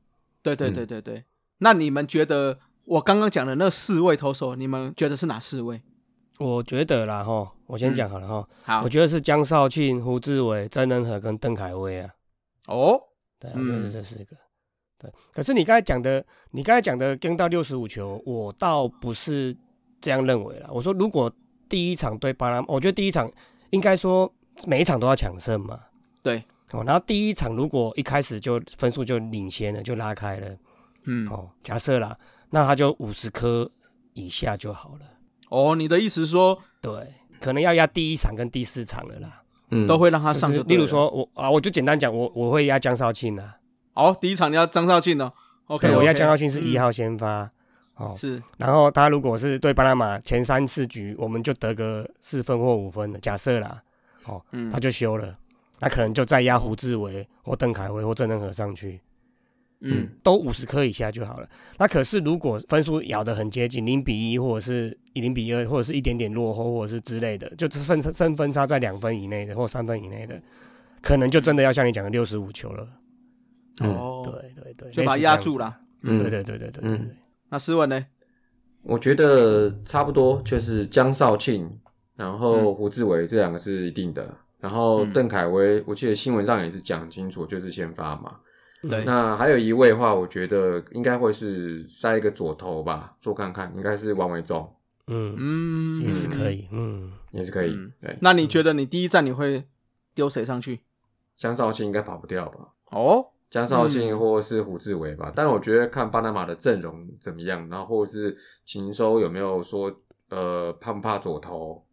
[0.42, 0.75] 对对嗯。
[0.75, 1.25] 对对对。
[1.59, 5.83] 那你们觉得我刚刚讲的那四位投手，你们觉得是哪四位？
[6.38, 12.11] 我觉得啦哈，我先嗯讲好了哈，好我，觉得是江少庆、胡志伟、曾仁和跟邓凯威啊。
[12.66, 13.01] 哦，
[13.38, 14.37] 对啊，嗯就是这四个。
[14.99, 19.55] 对，可是你刚才讲的，你刚才讲的跟到六十五球，我倒不是
[20.01, 20.68] 这样认为了。
[20.73, 21.33] 我说，如果
[21.68, 23.31] 第一场对巴拉，我觉得第一场
[23.70, 24.33] 应该说
[24.66, 25.81] 每一场都要抢胜嘛。
[26.23, 26.42] 对。
[26.73, 30.57] 哦，然后第一场如果一开始就分数就领先了，就拉开了，
[31.05, 32.16] 嗯，哦，假设啦，
[32.51, 33.70] 那他就五十颗
[34.14, 35.07] 以下就好了。
[35.54, 36.92] 哦，你的意思说对，
[37.40, 39.42] 可能要压第一场跟第四场了啦。
[39.70, 40.68] 嗯，都会让他上就对了。
[40.68, 43.56] 是例如，说我啊，我就简单讲，我我会压江少庆啊，
[43.94, 45.32] 哦，第一场你要张少庆哦
[45.68, 47.50] ，OK，对我压 OK，江少庆是一嗯号先发。
[47.96, 53.82] 哦，是，然后他如果是对巴拿马前三四局，我们就得个四分或五分的，假设啦，
[54.26, 54.70] 哦，嗯。
[54.70, 55.34] 他就休了，
[55.78, 59.00] 那可能就再压胡志伟或邓凯威或郑仁和上去，
[59.80, 61.48] 嗯都五十颗以下就好了。
[61.78, 70.40] 那可是如果分数咬得很接近，零比一或者是零比二，或者是一点点落后，或者是之类的，就剩剩分差在两分以内的或三分以内的，
[71.02, 72.88] 可能就真的要像你讲的六十五球了。
[73.80, 75.18] 嗯哦，对对对，就把。
[75.18, 75.76] 压住了。
[76.02, 77.10] 嗯对对对对对对嗯。
[77.48, 78.06] 那斯文呢？
[78.82, 81.78] 我觉得差不多，就是江少庆，
[82.16, 88.37] 然后嗯胡志伟这两个是一定的，然后嗯邓凯威，我记得新闻上也是讲清楚，就是先发嘛。
[88.88, 94.75] 对，那还有一位的话，我觉得应该会是塞一个左投吧，做看看，应该是王维忠，
[95.07, 96.51] 嗯，嗯，也是可。
[96.51, 97.12] 以，嗯。
[97.33, 97.70] 也是可以。
[97.75, 99.64] 嗯对，那你觉得你第一站你会
[100.14, 100.79] 丢谁上去？
[101.37, 102.68] 江少庆应该跑不掉吧？
[102.92, 109.92] 哦，江少庆嗯或是胡志伟吧，但我觉得看巴拿马的阵容怎么样，然后或者是秦收有没有说
[110.31, 111.85] 呃怕不怕左投，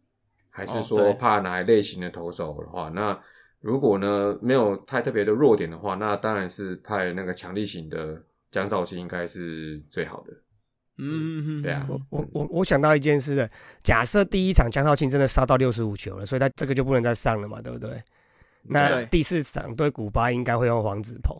[0.48, 3.18] 还是说怕哪一类型的投手的话，那
[3.62, 10.32] 如果呢没有太特别的弱点的话，那当然是派那个强力型的江少庆应该是最好的。
[10.98, 13.48] 嗯，对啊我我我我想到一件事的，
[13.82, 18.02] 假设第一场江少庆真的杀到六十五球了，所以他这个就不能再上了嘛，对不对？
[18.64, 21.36] 那第四场对古巴应该会用黄子鹏，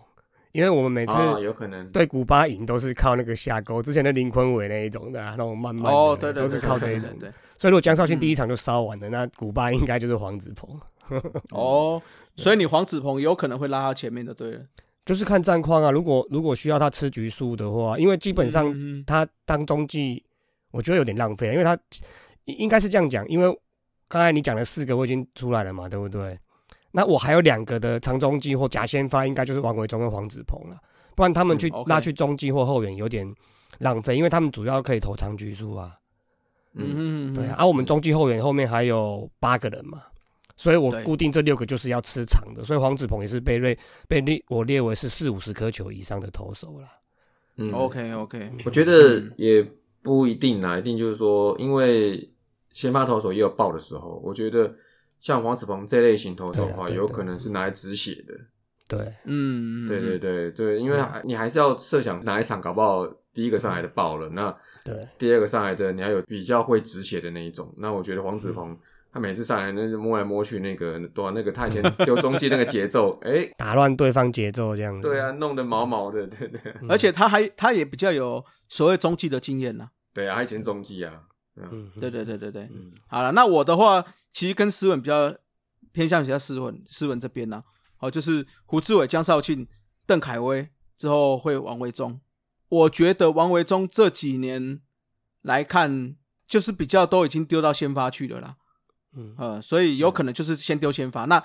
[0.53, 7.11] 因为我们每次啊，有可能对古巴赢都是靠那个下钩，之前的林坤伟那一种的、啊，那种慢慢的哦，对对，都是靠这一种。
[7.59, 10.81] 所以如果江少庆嗯第一场就烧完了，那古巴应该就是黄子鹏，
[11.53, 12.01] 哦，
[12.37, 14.61] 所以你黄子鹏有可能会拉他前面的，对了。
[15.05, 15.91] 就是看战况啊。
[15.91, 20.25] 如果如果需要他吃局数的话，因为基本上他当中继，
[20.71, 21.77] 我觉得有点浪费，因为他
[22.45, 23.59] 应应该是这样讲，因为
[24.09, 26.39] 刚才你讲的四个我已经出来了嘛，对不对？
[26.93, 30.77] 那我还有两个的长中继或假先发，应该就是王维忠跟黄子鹏了，
[31.17, 33.27] 不然他们去拉去中继或后援有点
[33.79, 35.99] 浪费，因为他们主要可以投长局数啊。
[36.75, 40.03] 嗯，对啊，啊，我们中继后援后面还有八个人嘛，
[40.63, 46.87] 所以我固定这六个就是要吃长的，所以黄子鹏也是被列被列我列为是四五十颗球以上的投手啦。
[47.57, 47.73] 嗯。
[47.73, 49.61] OK OK，我觉得也
[50.03, 52.33] 不一定啦，一定就是说，因为
[52.73, 54.73] 先发投手也有爆的时候，我觉得
[55.19, 58.35] 像黄子鹏这类型投手的话，有可能是拿来止血的。
[58.87, 67.75] 对，嗯，对对对对，因为你还是要设想哪一场搞不好第一个上来的爆了，那对，第二个上来的你要有比较会止血的那一种。
[67.77, 68.55] 那我觉得黄子嗯。
[68.55, 68.79] 鹏
[69.13, 75.07] 他每次上来那就摸来摸去那个，对啊，那个他以前丢中继那个节奏，哎， 打乱对方节奏这样子。
[75.07, 79.91] 对啊，弄得毛毛的，对对嗯，而且他还他也比较有所谓中继的经验呐。
[80.15, 81.23] 对啊，他以前中继啊，
[81.57, 85.35] 嗯嗯，对对对对对，嗯好了，那我的话其实跟斯文比较
[85.93, 87.63] 偏向比较斯文斯文这边呢、
[87.99, 89.69] 哦，就是胡志伟、江少庆、
[90.07, 92.19] 邓凯威之后会王维忠。
[92.71, 94.81] 我觉得王维忠这几年
[95.43, 98.57] 来看，就是比较都已经丢到先发去了啦，
[99.15, 101.25] 嗯呃，所以有可能就是先丢先发。
[101.25, 101.43] 那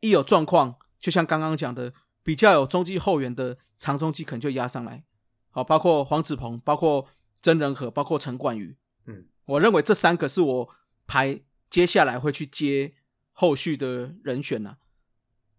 [0.00, 5.04] 一有状况，就像刚刚讲的，比较有中继后援的长中继可能就压上来，
[5.50, 7.08] 好，包括黄子鹏，包括
[7.40, 10.68] 曾仁和，包括陈冠宇，嗯，我认为这三个是我
[11.06, 12.94] 排接下来会去接
[13.32, 14.76] 后续的人选呐、啊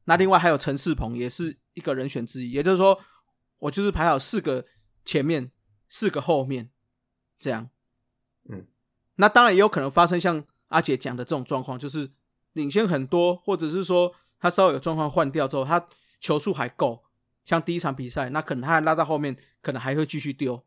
[0.05, 2.51] 那另外还有陈世鹏，也是一个人选之一。
[2.51, 2.99] 也就是说，
[3.59, 4.65] 我就是排好四个
[5.05, 5.49] 前面，
[5.87, 6.69] 四个后面，
[7.39, 7.69] 这样。
[8.49, 8.67] 嗯，
[9.15, 12.09] 那当然也有可能发生像阿姐讲的这种状况，就是
[12.53, 15.87] 领先很多，或者是说他稍微有状况换掉之后，他
[16.19, 17.03] 球数还够，
[17.45, 20.61] 像第一场比赛，那可能他还拉到后面，可能还会继续丢，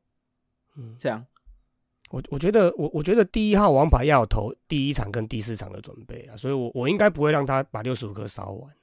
[0.77, 1.27] 嗯这样。
[2.11, 8.75] 我我觉得我我觉得第一号王牌要有投第一场跟第四场的准备啊，所以我我应该不会让他把六十五颗烧完，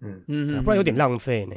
[0.00, 0.96] 嗯嗯，不然有点。
[0.96, 1.56] 浪费呢。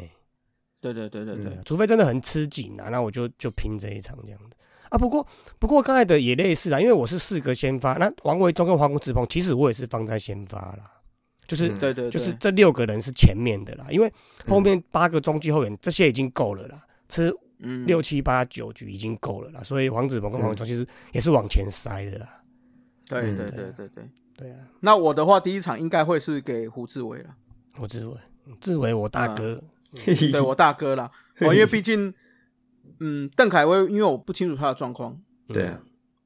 [0.82, 4.56] 对对对对对，除非真的很吃紧啊，那我就就拼这一场这样的
[4.90, 4.98] 啊。
[4.98, 5.26] 不过
[5.58, 10.92] 不过刚才的也类似啊，因为我是四个先发，那王维忠跟黄子鹏，其实我也是放在先发啦，
[11.48, 14.12] 就是、嗯对对，就是对这六个人是前面的啦，因为
[14.48, 22.28] 后面八个中继后援这些已经够了啦，吃嗯六七八九局已经够了啦，所以黄子鹏跟黄维忠其实也是往前塞的啦。
[22.32, 22.36] 嗯
[23.10, 24.10] 对对对对对。
[24.38, 27.30] 对啊，那我的话，第一场应该会是给胡志伟了，
[27.76, 28.16] 胡志伟，
[28.62, 29.62] 志伟我大哥，
[30.06, 31.12] 对我大哥啦。
[31.42, 32.14] 哦，因为毕竟，
[33.00, 35.20] 嗯，邓凯威，因为我不清楚他的状况。
[35.48, 35.82] 对啊，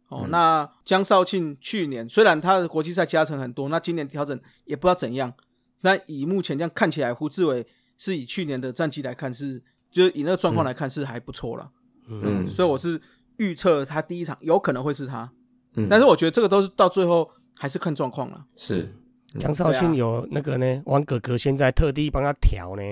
[0.09, 5.33] 哦，嗯那江少庆去年虽然他的国际赛加成很多，那今年调整也不知道怎样。
[5.81, 7.65] 那以目前这样看起来，胡志伟
[7.97, 11.69] 是以去年的战绩来看是，就是以那个状况来看是还不错了。
[12.07, 12.99] 嗯所以我是
[13.37, 15.31] 预测他第一场有可能会是他，
[15.75, 18.45] 嗯但是我觉得这个都是到最后还是看状况了。
[18.55, 18.93] 是
[19.39, 22.83] 江少庆有那个呢，王哥哥现在特地帮他调呢，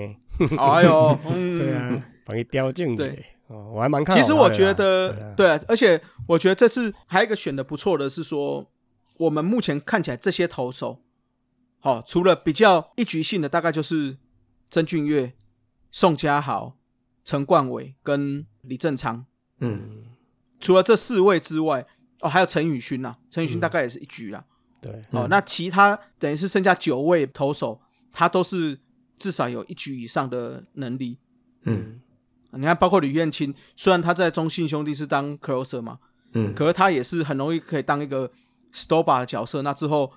[0.58, 3.24] 哎呦， 嗯，对啊，帮你雕镜子对。
[3.48, 4.50] 哦，我还蛮看其实我。
[4.50, 8.70] 觉得对啊，对啊，而且我觉得这次还有一个选的不错的是说，
[9.18, 11.00] 我们目前看起来这些投手，
[11.80, 14.16] 好、除了比较一局性的，大概就是
[14.70, 15.34] 曾俊岳、
[15.90, 16.78] 宋家豪、
[17.24, 19.26] 陈冠伟跟李正昌。
[19.60, 20.04] 嗯
[20.58, 21.84] 除了这四位之外，
[22.20, 24.44] 哦，还有陈宇勋呐，陈宇勋大概也是一局啦。
[24.80, 27.80] 对，哦，嗯那其他等于是剩下九位投手，
[28.12, 28.78] 他都是
[29.18, 31.18] 至少有一局以上的能力。
[31.64, 32.00] 嗯
[32.54, 35.98] 你看，包括吕彦青，虽然他在中信兄弟是当 closer 嘛，
[36.34, 38.30] 嗯可是他也是很容易可以当一个
[38.72, 40.12] stopa 的角色，那之后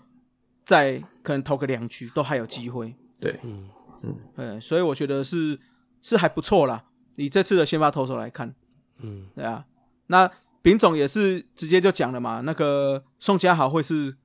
[0.65, 2.93] 再可能投个两局都还有机会。
[3.21, 3.69] 对，嗯
[4.03, 5.57] 嗯，对，所以我觉得是
[6.01, 6.83] 是还不错啦。
[7.15, 8.53] 以这次的先发投手来看，
[8.99, 9.65] 嗯，对啊，
[10.07, 10.29] 那
[10.61, 14.17] 丙总也是直接就讲了嘛，那个宋家豪会是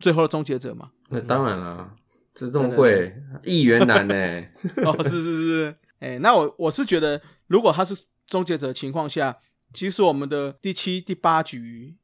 [0.00, 0.90] 最后的终结者嘛。
[1.10, 1.94] 那当然了，
[2.36, 4.14] 这这么贵，一元难呢。
[4.84, 7.96] 哦，是是是，哎、那我我是觉得，如果他是
[8.26, 9.38] 终结者的情况下，
[9.72, 11.96] 其实我们的第七、第八局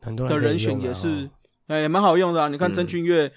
[0.00, 1.30] 很多可以的人选也是哦，
[1.66, 2.48] 哎、也蛮好用的啊。
[2.48, 3.30] 你看嗯曾俊岳，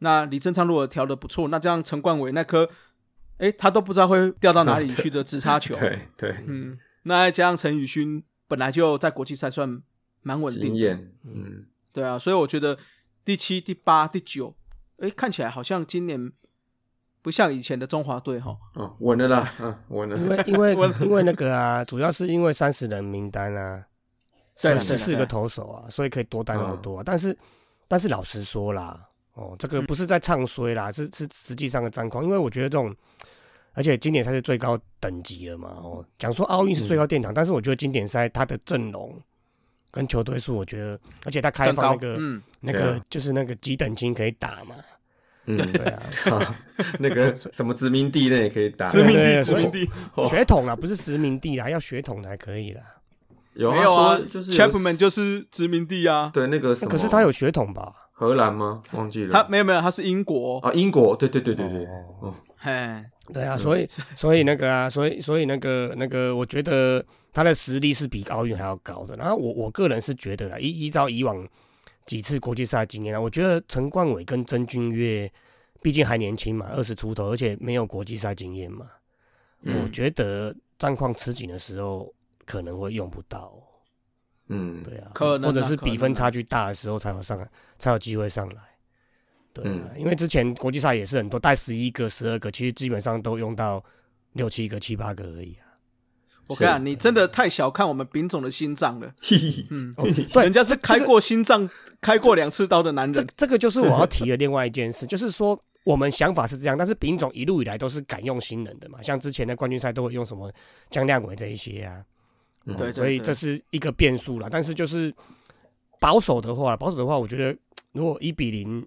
[0.00, 2.68] 那李正昌如果调的不错，那这样陈冠伟那颗，
[3.38, 9.82] 哎、他都不知道会掉到哪里去的直插球， 对对，嗯，那再加上陈宇勋本来就在国际赛算
[10.22, 10.92] 蛮稳定的，
[11.24, 12.76] 嗯对啊，所以我觉得
[13.24, 14.54] 第七、第八、第九，
[14.98, 16.32] 哎，看起来好像今年
[17.20, 18.56] 不像以前的中华队哈。
[18.74, 20.16] 哦，稳了啦，嗯，稳了。
[20.16, 23.84] 因为因为 因为那个啊，主要是因为三十人名单啊，
[24.60, 27.02] 对啦十四个投手啊，所以可以多带那么多啊。
[27.04, 27.36] 但是
[27.88, 32.24] 但是老实说啦，哦，这个嗯不是在唱衰啦，是是实际上的战况。
[32.24, 32.94] 因为我觉得这种，
[33.72, 39.12] 而且经典赛是最高等级了嘛，哦，讲说奥运是最高殿堂，但是我觉得经典赛它的阵容
[39.94, 44.74] 跟球队数，我觉得，而且他开放那个、嗯，那个就是那个几等亲可以打嘛。
[45.46, 46.54] 嗯，对啊， 好
[46.98, 52.82] 那个什么殖民地那也可以打，殖民地，殖民地，哦血统啊，不是殖民地啊，要血统才可以啦。
[53.52, 57.92] 有没有啊就是，Chapman 就是殖民地啊，对那个什么，可是他有血统吧？
[58.12, 58.82] 荷兰吗？
[58.94, 63.86] 忘记了，他没有没有，他是英国，啊英国，对对对对对，哦哦，嘿，对啊，所以
[64.16, 69.14] 所以那个啊，所以所以那个那个，我觉得他的实力是比奥运还要高的。
[69.16, 71.46] 然后我我个人是觉得啦，依依照以往
[72.06, 75.30] 几次国际赛经验啊，我觉得陈冠伟跟曾俊岳
[75.82, 78.88] 毕竟还年轻嘛，二十出头，而且没有国际赛经验嘛，
[79.62, 82.14] 嗯我觉得战况吃紧的时候
[82.46, 83.52] 可能会用不到。
[84.48, 88.62] 嗯，对啊，可能啊或者是比分差距大的时候才有上来，才有机会上来。
[89.54, 93.82] 对啊，嗯因为之前国际赛也是很多，带十一个、十二个，其实基本上都用到
[94.34, 95.63] 六七个、七八个而已啊。
[96.48, 101.68] 我看你讲，你真的太小看我们丙总的心脏了， 嘿嘿嗯，哦，对，人家是开过心脏、
[102.00, 110.52] 开过两次刀的男这人，这个就是我要提的另外一件事， 就是说我们想法是这样，但是丙总一路以来都是敢用新人的嘛，像之前的冠军赛都会用什么
[110.90, 112.04] 江亮伟这一些啊，
[112.66, 112.76] 嗯。
[112.76, 114.48] 对所以这是一个变数了。
[114.50, 115.12] 但是就是
[116.00, 117.56] 保守的话，保守的话，我觉得
[117.92, 118.86] 如果一比零、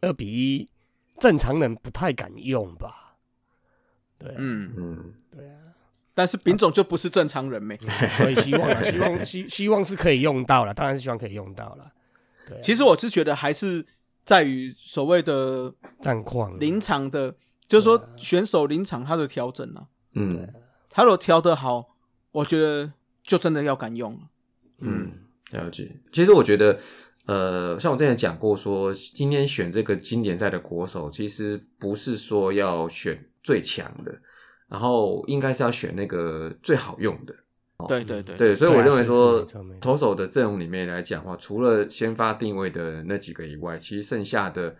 [0.00, 0.68] 二比一，
[1.18, 3.14] 正常人不太敢用吧？
[4.18, 5.71] 对啊，嗯，嗯，对啊，
[6.14, 7.76] 但是丙种就不是正常人没。
[8.18, 11.92] 所以希望啊， 希望希希望是可以用到了，当然是希望可以用到了。
[12.46, 13.86] 对啊，其实我是觉得还是
[14.24, 17.34] 在于所谓的战况临场的，
[17.66, 20.48] 就是说选手临场他的调整啊，嗯
[20.90, 21.96] 他如果调得好，
[22.32, 22.92] 我觉得
[23.22, 24.20] 就真的要敢用了。
[24.80, 25.10] 嗯，
[25.52, 26.00] 了解。
[26.12, 26.78] 其实我觉得，
[27.24, 34.20] 呃，像我之前讲过说今天选这个经典赛的国手，其实不是说要选最强的，
[34.72, 37.34] 然后应该是要选那个最好用的。
[37.88, 39.44] 对对对，对，所以我认为说
[39.80, 44.74] 投手的阵容里面来讲的话，除了先发定位的那几个以外，其实剩下的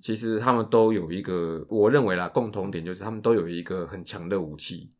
[0.00, 4.90] 其实他们都有一个，我认为啦，共同点就是他们都有一个很强的武器，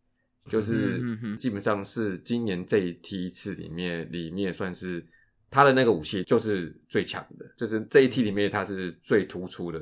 [0.49, 1.01] 就是
[1.37, 5.07] 基本上是今年这一梯次里面里面算是
[5.51, 9.79] 他的那个武器就是最强的，就是这一梯里面他是最突出的。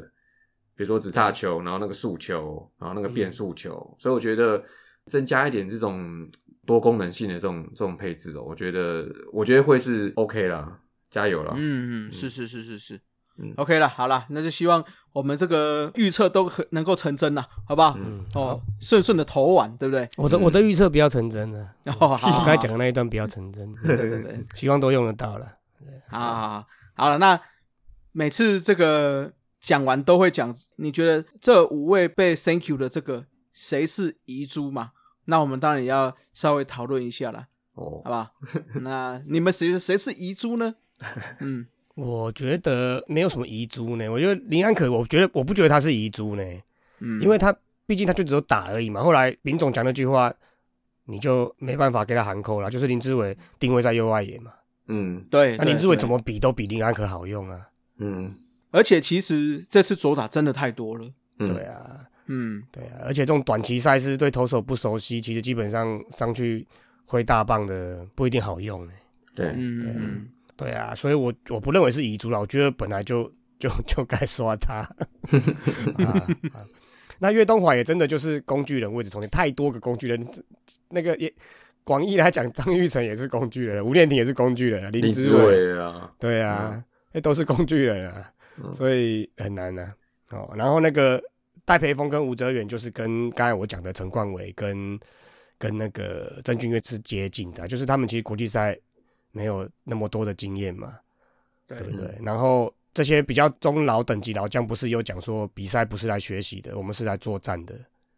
[0.80, 4.64] 比如说直叉球，然后那个速球，然后那个变速球，所以我觉得
[5.08, 6.26] 增加一点这种
[6.64, 11.52] 多功能性的这种这种配置哦，我觉得我觉得会是 OK 啦，加油啦！
[11.54, 12.98] 嗯嗯，是是是是是。
[13.36, 17.94] 嗯 OK 了，好了，那就希望我们这个预测都很能够成真了，好不好？
[17.98, 20.08] 嗯哦，顺顺的投完，对不对？
[20.16, 21.58] 我的我的预测不要成真了，
[22.00, 25.46] 哦，好，我 好刚才讲的那一段不要成真， 对对对对，希望都用得到了。
[26.08, 27.38] 好好好，好了，那
[28.12, 34.92] 每次这个讲完都会讲，你觉得这五位被 Thank you 的这个谁是遗珠嘛？
[35.26, 38.32] 那我们当然也要稍微讨论一下了，哦好，吧？
[38.80, 40.74] 那你们谁谁是遗珠呢？
[41.40, 46.42] 嗯，我觉得没有什么遗珠呢，我觉得林安可，我觉得我不觉得他是遗珠呢，
[47.00, 47.54] 嗯因为他
[47.86, 49.02] 毕竟他就只有打而已嘛。
[49.02, 50.32] 后来林总讲那句话，
[51.04, 54.52] 你就没办法给他喊扣了，就是林志伟定位在右外野嘛，
[54.88, 57.68] 嗯对，那林志伟怎么比都比林安可好用啊。
[57.98, 58.34] 嗯
[58.70, 66.66] 而且其实这次左打真的太多了，嗯，对啊，嗯，对啊，而且这种短期赛事对投手不熟悉，其实基本上上去
[67.04, 68.92] 挥大棒的不一定好用呢。
[69.34, 74.80] 对，嗯嗯对啊，所以我我不认为是遗珠了，我觉得本来就就就该刷他。
[76.04, 76.64] 啊啊。
[77.22, 80.42] 那岳东华也真的就是工具人位置重叠，太多个工具人，这
[80.88, 81.30] 那个也
[81.84, 88.24] 广义来讲，张玉成也是工具人，吴念婷也是工具人，林林志志伟，啊，对啊，那、都是工具人啊，嗯
[88.72, 89.94] 所以很难啊。
[90.30, 91.22] 哦，然后那个
[91.64, 94.98] 戴培峰跟吴哲远就是跟刚才我讲的陈冠伟跟
[95.58, 98.78] 跟那个郑俊岳是接近的啊，就是他们其实国际赛
[99.32, 100.98] 没有那么多的经验嘛，
[101.66, 101.78] 对。
[101.78, 102.14] 对不对？
[102.22, 107.74] 然后这些比较中老等级老将不是有讲说比赛不是来学习的，我们是来作战的，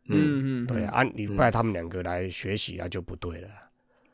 [0.08, 0.64] 嗯嗯。
[0.64, 3.48] 嗯，对啊，啊你不然他们两个来学习啊就不对了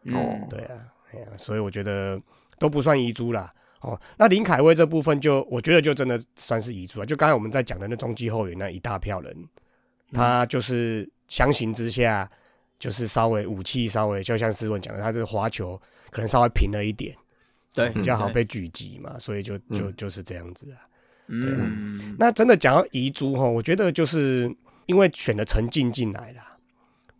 [0.07, 0.47] 哦。
[0.49, 2.21] 对啊，哎呀、所以我觉得
[2.59, 3.53] 都不算遗珠啦。
[3.81, 7.07] 哦，那林凯威这部分就我觉得就真的算是遗珠啊。
[7.07, 9.37] 就刚才我们在讲的那中继后援那一大票人，
[10.13, 12.29] 他就是相形之下，
[12.79, 17.15] 就是稍微武器稍微就像思文讲的，他这个滑球可能稍微平了一点，
[17.73, 20.79] 对，比较好，被狙击嘛，所以就就嗯就是这样子啊。
[21.29, 24.51] 嗯，那真的讲到遗珠哈，我觉得就是
[24.87, 26.57] 因为选了陈进进来啦，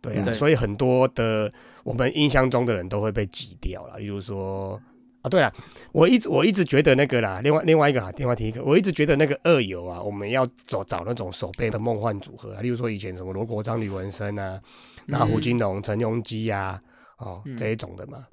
[0.01, 1.49] 对啊，对所以很多的
[1.83, 3.99] 我们印象中的人都会被挤掉了。
[3.99, 4.81] 例如说
[5.21, 5.53] 啊，对了，
[5.91, 14.59] 我一直我一直觉得那个啦，另外另外一个啊，另外提一个，我一直觉得那个二游啊，我们要找找那种手背的梦幻组合啊，例如说以前什么罗国璋、吕文生啊，
[15.05, 16.79] 那胡金龙、陈庸基啊，
[17.17, 18.25] 哦嗯这一种的嘛，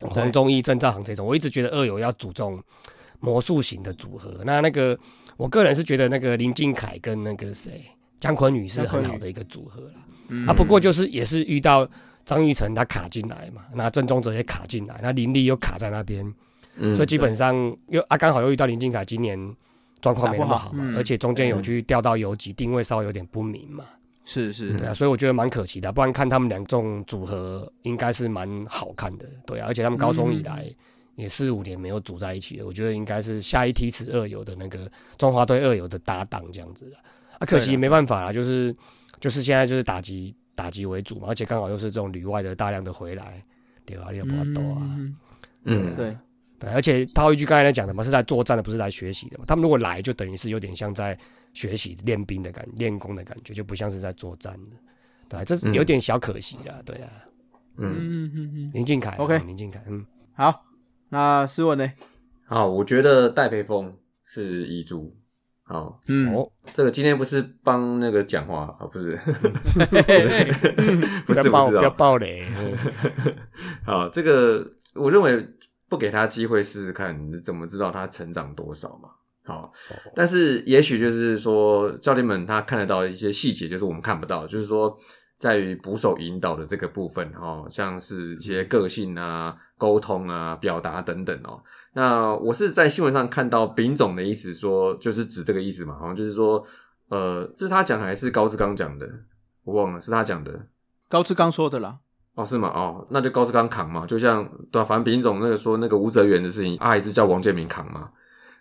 [0.00, 2.62] 黄忠义、郑兆航这种，我一直觉得二游要组这种
[3.20, 4.42] 魔术型的组合。
[4.44, 4.98] 那那个
[5.38, 7.80] 我个人是觉得那个林敬凯跟那个谁
[8.20, 9.94] 姜昆宇是很好的一个组合啦。
[10.28, 11.88] 嗯啊，不过就是也是遇到
[12.24, 16.24] 张玉成他卡进来嘛，那郑宗哲也卡进来，那林立又卡在那边，
[16.76, 17.54] 嗯所以基本上
[17.88, 19.38] 又啊刚好又遇到林俊凯今年
[20.00, 23.84] 状况没那么好嘛，好嗯而且中间有去调到游击，定位稍微有点不明嘛，
[24.24, 24.72] 是是。
[24.74, 30.64] 对啊，所以我觉得蛮可惜的，不然看他们两种组合应该是蛮好看的，对啊，而且他们高中以来
[31.16, 36.98] 也四五年没有组在一起了，我觉得应该是下一梯次二游的那个中华队二游的搭档这样子啊，
[37.40, 38.74] 啊，可惜没办法啦，就是
[39.20, 43.42] 就是现在就是打击打击为主嘛，而且刚好又是这种旅外的大量的回来，
[43.84, 44.08] 对吧？
[44.10, 45.16] 你也不多啊，嗯
[45.64, 46.16] 嗯，对，
[46.58, 49.44] 对，而且套一句刚才在讲的嘛，是在作战的，不是来学习的嘛。
[49.46, 51.18] 他们如果来，就等于是有点像在
[51.54, 54.70] 学习练兵的感练功的感觉，就不像是在作战的。
[55.28, 56.82] 对啊，这是有点小可惜啦。
[56.84, 57.10] 对啊，
[57.78, 60.64] 嗯，嗯嗯嗯，林俊凯啊 OK 林俊凯，嗯，好，
[61.08, 61.90] 那思文呢？
[62.44, 65.16] 好，我觉得戴培峰是遗珠。
[65.72, 69.18] 好，嗯，哦，这个今天不是帮那个讲话啊， 不是，
[71.24, 71.88] 不不要爆不要。
[71.88, 72.76] 爆雷，嗯
[73.86, 75.48] 好，这个我认为
[75.88, 79.08] 不给他机会试试看，你怎么知道他成长多少嘛？
[79.46, 79.72] 好，
[80.14, 84.94] 但是也许就是说，教练们他看得到一些细节，就是我们看不到，就是说
[85.42, 91.60] 在于捕手引导的这个部分，哦，像是一些个性啊、沟通啊、表达等等哦。
[91.94, 96.64] 那我是在新闻上看到丙总的意思说，就是指这个意思嘛，好像就是说，
[97.08, 99.08] 呃，这是他讲的还是高志刚讲的？
[99.64, 100.68] 我忘了，是他讲的。
[101.08, 101.98] 高志刚说的啦，
[102.36, 102.68] 哦，是吗？
[102.68, 108.08] 哦，那就高志刚扛嘛，就像对啊，反正丙总那个说那个吴泽源的事情，啊，还是叫王建民扛嘛。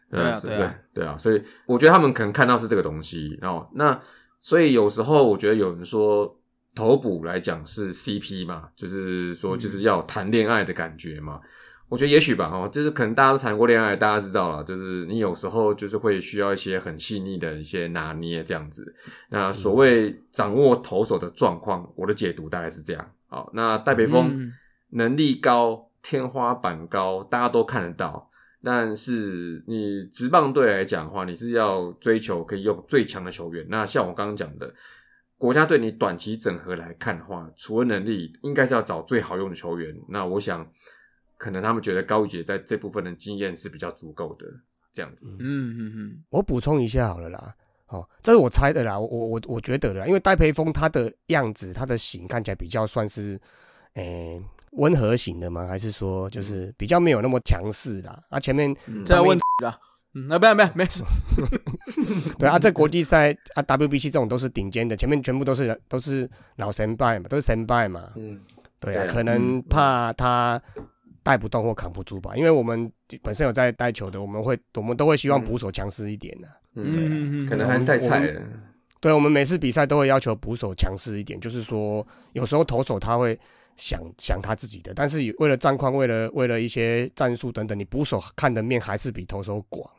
[0.10, 3.70] 对啊对啊对啊，所以我觉得他们可能看到是这个东西哦。
[3.76, 3.98] 那
[4.42, 6.36] 所以有时候我觉得有人说
[6.76, 11.40] 头补来讲是 CP 嘛，就是说就是要谈恋爱的感觉嘛。
[11.90, 18.96] 我觉得也许吧，哦，就是可能大家都谈过恋爱，大家知道了，就是你有时候就是会需要一些很细腻的一些拿捏这样子。
[19.28, 23.12] 那所谓掌握投手的状况，我的解读大概是这样。
[23.28, 24.54] 好，那戴北峰嗯
[24.92, 28.30] 能力高，天花板高，大家都看得到。
[28.64, 33.66] 但是你职棒队来讲的话，你是要追求可以用最强的球员。
[33.70, 34.74] 那像我刚刚讲的，
[35.42, 39.92] 国家队你短期整合来看的话，除了能力，应该是要找最好用的球员。
[40.08, 40.72] 那我想，
[41.36, 44.46] 可能他们觉得高宇杰在这部分的经验是比较足够的，
[44.94, 45.26] 这样子。
[45.26, 47.56] 嗯嗯嗯，我补充一下好了啦。
[47.88, 53.39] 哦，这是我猜的啦，我我我我觉得的啦，因为戴培峰他的样子，他的型看起来比较算是，
[53.96, 54.39] 诶、
[54.74, 55.66] 温和型的吗？
[55.66, 58.24] 还是说就是比较没有那么强势啦？
[58.30, 59.76] 啊，前面嗯这问题啦，
[60.14, 61.03] 嗯，那不要不要，没事，
[62.38, 68.09] 对啊，在国际赛啊，WBC 这种都是顶尖的，前面全部都是都是老神拜嘛，都是神拜嘛。
[68.16, 68.39] 嗯，
[68.80, 70.62] 对啊，可能怕他
[71.24, 72.91] 带不动或扛不住吧，因为我们
[73.22, 78.41] 本身有在带球的，我们会我们都会希望捕手强势一点的、嗯可能还是太菜了。
[78.99, 83.39] 对，我们每次比赛都会要求捕手强势一点，就是说有时候投手他会
[83.78, 89.89] 想想他自己的，但是为了战况，为了为了一些战术等等，你捕手看的面还是比投手广。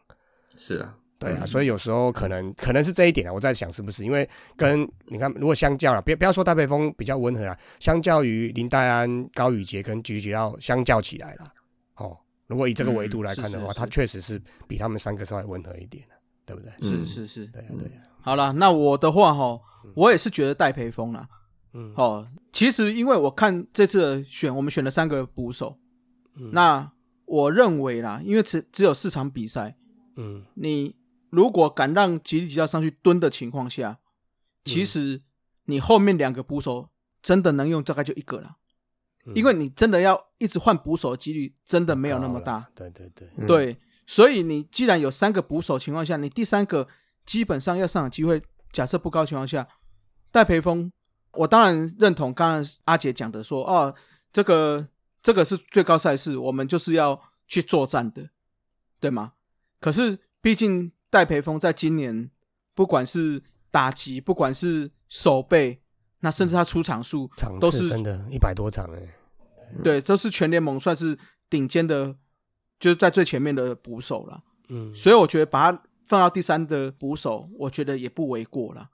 [0.57, 4.05] 是啊，对啊，所以有时候可能可能是这一点啊，我在想是不是？
[4.05, 11.53] 因为跟你看，如果相较了，别不要说戴培峰比较温和啊，相较于林黛安、高宇杰跟菊吉要相较起来了，
[11.97, 16.71] 哦，如果以这个维度来看的话，嗯是是是他确实是比他们三个稍微温和一点的，对不对？
[16.89, 17.07] 是嗯。
[17.07, 19.61] 是是，对啊，对啊，好了，那我的话哈，
[19.95, 21.29] 我也是觉得戴培峰啦。
[21.75, 25.79] 嗯，哦，其实因为我看这次的选，我们选了三个捕手，
[26.37, 26.51] 嗯。
[26.53, 26.93] 那
[27.25, 29.75] 我认为啦，因为只只有四场比赛，
[30.17, 30.45] 嗯。
[30.55, 30.97] 你
[31.31, 33.99] 如果敢让吉利吉要上去蹲的情况下，
[34.65, 35.23] 其实
[35.65, 36.91] 你后面两个捕手
[37.23, 38.57] 真的能用大概就一个了，
[39.27, 39.33] 嗯。
[39.35, 42.71] 因为你真的要一直换捕手的几率真的没有那么大。
[42.75, 46.89] 对对对，嗯，对，所以你既然有三个捕手情况下，你第三个
[47.25, 48.43] 基本上要上场机会，
[48.73, 49.67] 假设不高情况下，
[50.31, 50.91] 戴培峰，
[51.33, 53.95] 我当然认同刚刚阿杰讲的说，哦，
[54.33, 54.89] 这个
[55.23, 58.31] 这个是最高赛事，我们就是要去作战的，
[59.01, 59.33] 对吗？
[59.83, 62.31] 可是毕竟戴培峰在今年，
[62.73, 65.83] 不管是打击，不管是守备，
[66.21, 67.29] 那甚至他出场数
[67.61, 69.15] 都是次真的一百多场哎，
[69.83, 71.19] 对，都是全联盟算是
[71.51, 72.17] 顶尖的，
[72.79, 74.45] 就是在最前面的捕手了。
[74.69, 78.89] 嗯所以我觉得把他放到第三的捕手，我觉得也不为过了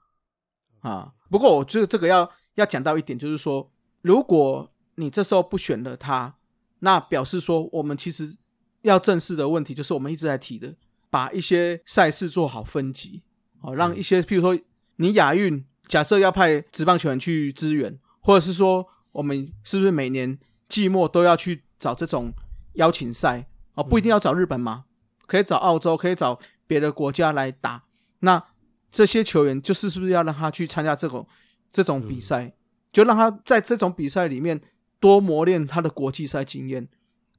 [0.79, 1.13] 啊。
[1.29, 3.71] 不过我觉得这个要要讲到一点，就是说，
[4.01, 6.37] 如果你这时候不选了他，
[6.79, 8.38] 那表示说我们其实
[8.81, 10.75] 要正视的问题，就是我们一直在提的，
[11.09, 13.23] 把一些赛事做好分级，
[13.61, 14.57] 哦，让一些譬如说
[14.97, 22.31] 你亚运假设要派职棒球员去支援，或者是说我们是不是每年季末都要去找这种
[22.73, 24.85] 邀请赛哦，不一定要找日本嘛，
[25.25, 27.83] 可以找澳洲，可以找别的国家来打。
[28.19, 28.43] 那
[28.91, 31.27] 这些球员就是是不是要让他去参加这种
[31.71, 32.53] 这种比赛，
[32.91, 34.61] 就让他在这种比赛里面
[34.99, 36.87] 多磨练他的国际赛经验。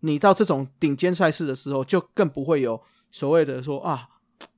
[0.01, 2.81] 你到这种顶尖赛事的时候，就更不会有
[3.11, 4.09] 所谓的说啊，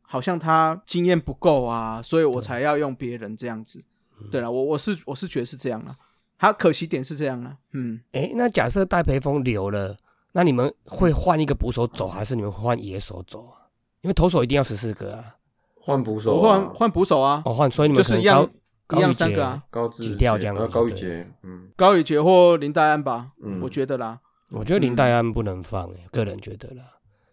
[0.03, 3.83] 好像他经验不够啊，所以我才要用别人这样子。
[4.31, 4.41] 对。
[4.41, 5.97] 了，我我是我是觉得是这样啊，
[6.39, 9.97] 他可惜点是这样啊，嗯，哎，那假设戴培峰留了，
[10.33, 13.67] 那你们会换一个捕手走，还是你们会换野手走啊？
[14.03, 15.37] 因为投手一定要十四个啊。
[15.85, 18.49] 换捕手、我啊，换换捕手啊，哦，换，所以你们就是一样
[18.87, 21.69] 高一样三个啊，高志挤掉这样子呃高宇对杰，嗯。
[21.77, 23.61] 高宇杰或林黛安吧，嗯。
[23.61, 24.21] 我觉得啦，
[24.53, 26.85] 我觉得林黛安不能放、欸，个人觉得啦，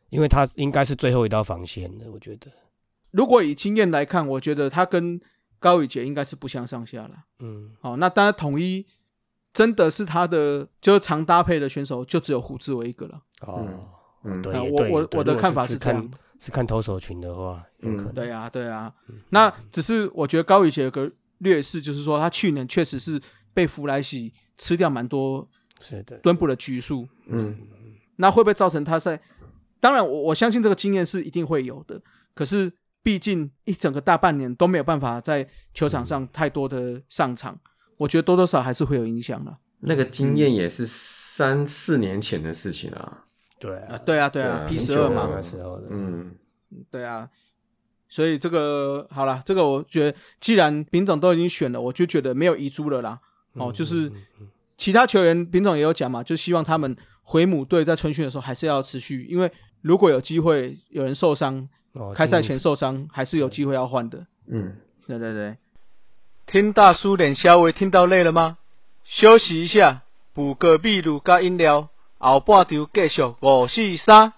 [0.09, 2.51] 因为他应该是最后一道防线的，我觉得。
[3.11, 5.20] 如果以经验来看，我觉得他跟
[5.59, 7.11] 高宇杰应该是不相上下了。
[7.39, 8.86] 嗯，哦，那当然统一
[9.51, 13.22] 真的是他的就是常搭配的选手，就只有胡志伟一个了。
[13.41, 13.67] 哦，
[14.24, 18.13] 嗯对啊我我我的看法是这样看是看投手群的话，有可能。
[18.13, 18.93] 对啊，对啊。
[19.09, 23.20] 嗯那只是我觉得高宇杰有个劣势，就是说他去年确实是
[23.53, 25.47] 被弗莱喜吃掉蛮多
[25.80, 27.57] 是的，蹲捕的局数，嗯
[28.17, 29.19] 那会不会造成他在？
[29.80, 32.01] 当然我，我相信这个经验是一定会有的。
[32.36, 32.71] 可是，
[33.01, 37.57] 毕竟一整个大半年都没有办法在球场上太多的上场，
[37.97, 39.57] 我觉得多多少少还是会有影响的。
[39.80, 42.99] 那个经验也是三四年前的事情啊。
[42.99, 43.23] 啊，
[43.57, 46.36] 对啊，对啊，对啊，P 十二嘛，那时候的，嗯，
[46.91, 47.30] 对啊。
[48.09, 53.19] 所以这个好了，这个我觉得，既然丙总都已经选了，我就觉得没有遗珠了啦。
[53.53, 54.11] 哦，就是
[54.80, 59.51] 其他球员，品种也有讲嘛，就希望他们回母队在春训的时候还是要持续，因为
[59.82, 64.25] 如果有机会有人受伤，哦开赛前受伤，还是有机会要换的。
[64.47, 65.57] 嗯，对对对，
[66.47, 68.57] 听大叔脸稍微听到累了吗？
[69.03, 70.03] 休息一下，
[70.34, 74.32] 补个秘鲁加饮料，后半场继续五四三。